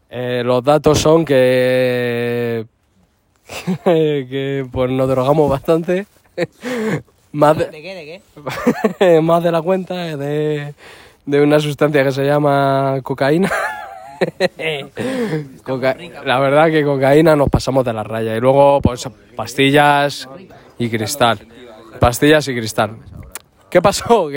[0.08, 2.66] eh, los datos son que,
[3.84, 6.06] que pues nos drogamos bastante.
[7.32, 7.94] más, de, qué?
[7.94, 8.22] ¿De
[8.98, 9.20] qué?
[9.20, 10.74] más de la cuenta de,
[11.26, 13.50] de una sustancia que se llama cocaína.
[16.24, 20.28] La verdad que cocaína nos pasamos de la raya y luego pues pastillas
[20.78, 21.38] y cristal.
[21.98, 22.96] Pastillas y cristal.
[23.70, 24.28] ¿Qué pasó?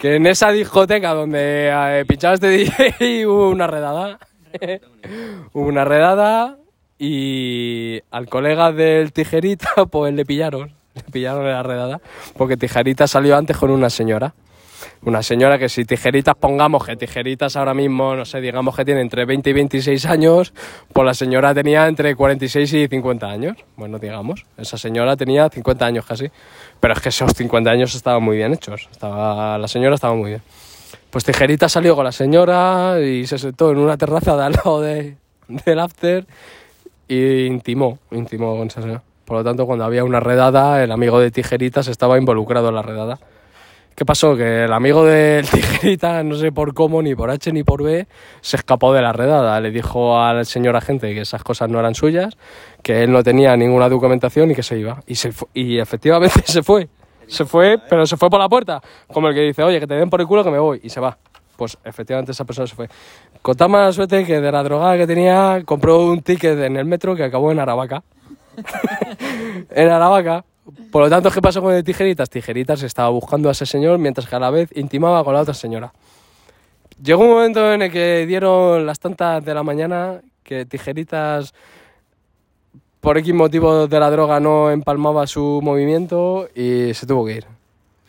[0.00, 2.48] Que, en esa discoteca donde eh, pinchaba este
[2.98, 4.18] DJ hubo una redada.
[5.52, 6.56] hubo una redada
[6.98, 10.72] y al colega del tijerita pues le pillaron.
[10.94, 12.00] Le pillaron la redada
[12.36, 14.32] porque tijerita salió antes con una señora.
[15.02, 19.00] Una señora que si tijeritas pongamos que tijeritas ahora mismo, no sé, digamos que tiene
[19.00, 20.52] entre 20 y 26 años,
[20.92, 23.56] pues la señora tenía entre 46 y 50 años.
[23.76, 26.30] Bueno, digamos, esa señora tenía 50 años casi.
[26.80, 28.88] Pero es que esos 50 años estaban muy bien hechos.
[28.90, 30.42] Estaba, la señora estaba muy bien.
[31.08, 34.82] Pues Tijerita salió con la señora y se sentó en una terraza de al lado
[34.82, 35.16] de,
[35.64, 36.26] del after
[37.08, 39.02] y intimó, intimó con esa señora.
[39.24, 42.82] Por lo tanto, cuando había una redada, el amigo de Tijeritas estaba involucrado en la
[42.82, 43.18] redada.
[43.94, 44.34] ¿Qué pasó?
[44.36, 48.06] Que el amigo del tijerita, no sé por cómo, ni por H ni por B,
[48.40, 49.60] se escapó de la redada.
[49.60, 52.36] Le dijo al señor agente que esas cosas no eran suyas,
[52.82, 55.02] que él no tenía ninguna documentación y que se iba.
[55.06, 56.88] Y, se y efectivamente se fue.
[57.26, 58.80] Se fue, pero se fue por la puerta.
[59.06, 60.80] Como el que dice, oye, que te den por el culo que me voy.
[60.82, 61.16] Y se va.
[61.56, 62.88] Pues efectivamente esa persona se fue.
[63.42, 66.86] Con tan mala suerte que de la drogada que tenía, compró un ticket en el
[66.86, 68.02] metro que acabó en Aravaca.
[69.70, 70.44] en Aravaca.
[70.90, 72.28] Por lo tanto, ¿qué pasó con el Tijeritas?
[72.30, 75.54] Tijeritas estaba buscando a ese señor mientras que a la vez intimaba con la otra
[75.54, 75.92] señora.
[77.02, 81.54] Llegó un momento en el que dieron las tantas de la mañana que Tijeritas,
[83.00, 87.46] por X motivo de la droga, no empalmaba su movimiento y se tuvo que ir.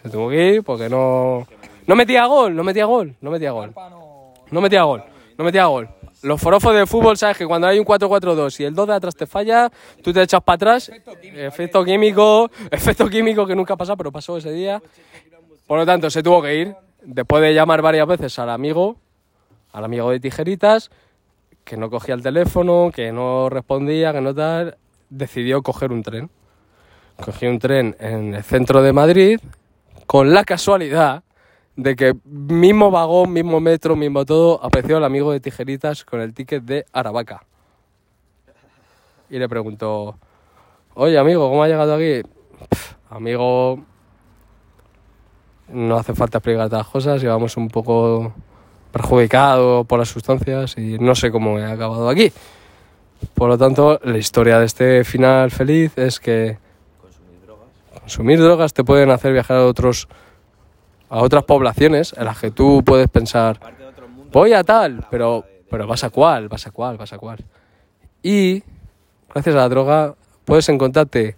[0.03, 1.47] Se tuvo que ir porque no...
[1.87, 3.73] No metía gol, no metía gol, no metía gol.
[4.51, 5.03] No metía gol,
[5.37, 5.89] no metía gol.
[6.23, 9.15] Los forofos de fútbol, sabes que cuando hay un 4-4-2 y el 2 de atrás
[9.15, 9.71] te falla,
[10.03, 10.91] tú te echas para atrás.
[11.21, 14.81] Efecto químico, efecto químico que nunca pasa, pero pasó ese día.
[15.65, 16.75] Por lo tanto, se tuvo que ir.
[17.03, 18.97] Después de llamar varias veces al amigo,
[19.71, 20.91] al amigo de tijeritas,
[21.63, 24.77] que no cogía el teléfono, que no respondía, que no tal,
[25.09, 26.29] decidió coger un tren.
[27.23, 29.39] Cogió un tren en el centro de Madrid,
[30.05, 31.23] con la casualidad
[31.75, 36.33] de que mismo vagón, mismo metro, mismo todo, apareció el amigo de Tijeritas con el
[36.33, 37.43] ticket de Aravaca.
[39.29, 40.17] Y le preguntó,
[40.93, 42.21] oye amigo, ¿cómo has llegado aquí?
[42.69, 43.79] "Pff, amigo,
[45.69, 48.33] no hace falta explicar las cosas, llevamos un poco
[48.91, 52.31] perjudicado por las sustancias y no sé cómo he acabado aquí.
[53.33, 56.57] Por lo tanto, la historia de este final feliz es que
[57.99, 60.07] consumir drogas te pueden hacer viajar a otros
[61.11, 63.59] a otras poblaciones en las que tú puedes pensar
[64.31, 67.39] voy a tal, pero pero vas a cuál, vas a cuál, vas a cuál.
[68.21, 68.61] Y
[69.33, 71.37] gracias a la droga puedes encontrarte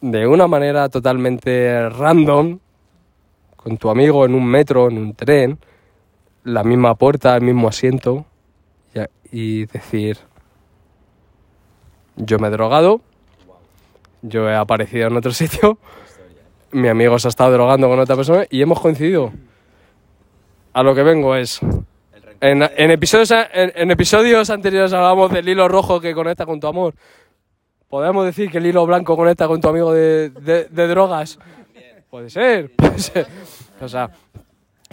[0.00, 2.60] de una manera totalmente random
[3.56, 5.58] con tu amigo en un metro, en un tren,
[6.44, 8.24] la misma puerta, el mismo asiento
[9.32, 10.18] y, decir,
[12.14, 13.00] yo me he drogado,
[14.22, 15.76] yo he aparecido en otro sitio,
[16.74, 19.32] mi amigo se ha estado drogando con otra persona y hemos coincidido.
[20.72, 21.60] A lo que vengo es,
[22.40, 26.94] en, episodios, anteriores hablábamos del hilo rojo que conecta con tu amor.
[27.88, 30.30] ¿Podemos decir que el hilo blanco conecta con tu amigo de
[30.70, 31.38] drogas?
[32.14, 33.26] Puede ser, puede ser.
[33.80, 34.08] O sea,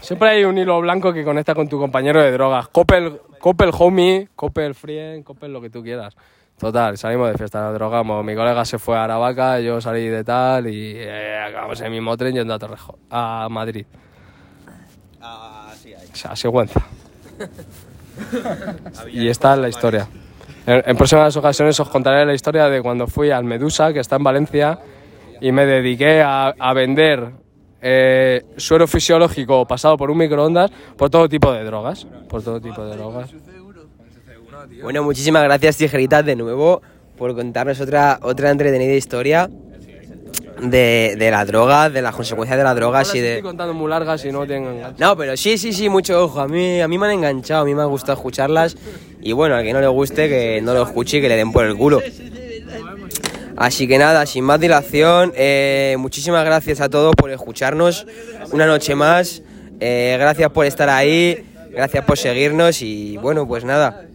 [0.01, 2.67] siempre hay un hilo blanco que conecta con tu compañero de drogas.
[2.69, 6.15] Coppel, Coppel homie, Coppel friend, Coppel lo que tú quieras.
[6.61, 8.23] Total, salimos de fiesta, nos drogamos.
[8.23, 11.91] Mi colega se fue a Aravaca, yo salí de tal y eh, acabamos en el
[11.93, 13.83] mismo tren yendo a Torrejo, a Madrid.
[15.19, 16.07] Ah, sí, hay.
[16.13, 16.81] O sea, Sigüenza.
[19.11, 20.07] y esta es la historia.
[20.67, 24.17] En, en próximas ocasiones os contaré la historia de cuando fui al Medusa, que está
[24.17, 24.77] en Valencia,
[25.41, 27.31] y me dediqué a, a vender
[27.81, 32.05] eh, suero fisiológico pasado por un microondas por todo tipo de drogas.
[32.29, 33.33] Por todo tipo de drogas.
[34.81, 36.81] Bueno, muchísimas gracias, Tijeritas, de nuevo,
[37.17, 39.49] por contarnos otra, otra entretenida historia
[40.61, 43.33] de, de la droga, de las consecuencias de las drogas Ahora y te de...
[43.35, 45.03] estoy contando muy largas y no tengo enganche.
[45.03, 46.39] No, pero sí, sí, sí, mucho ojo.
[46.39, 48.77] A mí, a mí me han enganchado, a mí me ha gustado escucharlas.
[49.21, 51.51] Y bueno, al que no le guste, que no lo escuche y que le den
[51.51, 52.01] por el culo.
[53.57, 58.07] Así que nada, sin más dilación, eh, muchísimas gracias a todos por escucharnos
[58.51, 59.43] una noche más.
[59.79, 64.05] Eh, gracias por estar ahí, gracias por seguirnos y bueno, pues nada.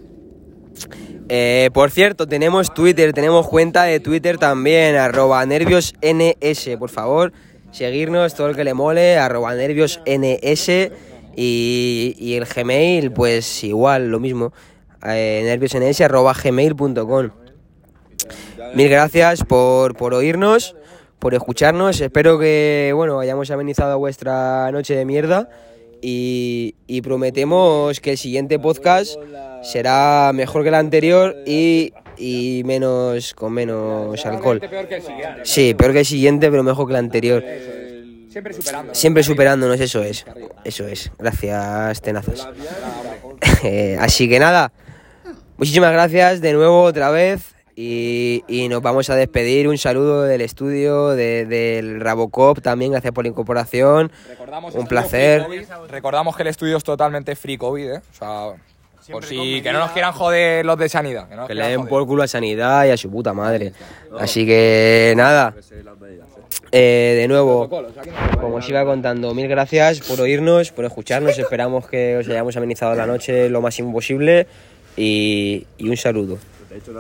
[1.28, 5.94] Eh, por cierto, tenemos Twitter, tenemos cuenta de Twitter también, arroba nerviosns,
[6.78, 7.32] por favor,
[7.72, 10.00] seguirnos, todo el que le mole, arroba nerviosns
[11.34, 14.52] y, y el Gmail, pues igual, lo mismo,
[15.04, 17.30] eh, nerviosns, arroba gmail.com.
[18.74, 20.76] Mil gracias por, por oírnos,
[21.18, 25.48] por escucharnos, espero que, bueno, hayamos amenizado vuestra noche de mierda
[26.02, 29.16] y, y prometemos que el siguiente podcast
[29.62, 34.60] será mejor que el anterior y, y menos con menos alcohol.
[35.42, 37.44] Sí, peor que el siguiente, pero mejor que el anterior.
[38.28, 38.94] Siempre superando.
[38.94, 40.26] Siempre superándonos, eso es.
[40.64, 41.10] Eso es.
[41.18, 42.48] Gracias, tenazas.
[43.64, 44.70] Eh, Así que nada,
[45.56, 47.55] muchísimas gracias de nuevo otra vez.
[47.78, 49.68] Y, y nos vamos a despedir.
[49.68, 52.92] Un saludo del estudio, de- del Rabocop también.
[52.92, 54.10] Gracias por la incorporación.
[54.28, 55.46] Recordamos Un placer.
[55.90, 57.98] Recordamos que el estudio es totalmente free COVID, ¿eh?
[57.98, 61.28] O sea, por si que no nos quieran joder los de sanidad.
[61.28, 61.90] Que, no nos Que le den joder.
[61.90, 63.74] por culo a Sanidad y a su puta madre.
[64.18, 65.54] Así que nada.
[66.72, 67.68] Eh, de nuevo,
[68.40, 71.38] como os iba contando, mil gracias por oírnos, por escucharnos.
[71.38, 74.46] Esperamos que os hayamos amenizado la noche lo máximo posible.
[74.96, 76.38] Y, y un saludo.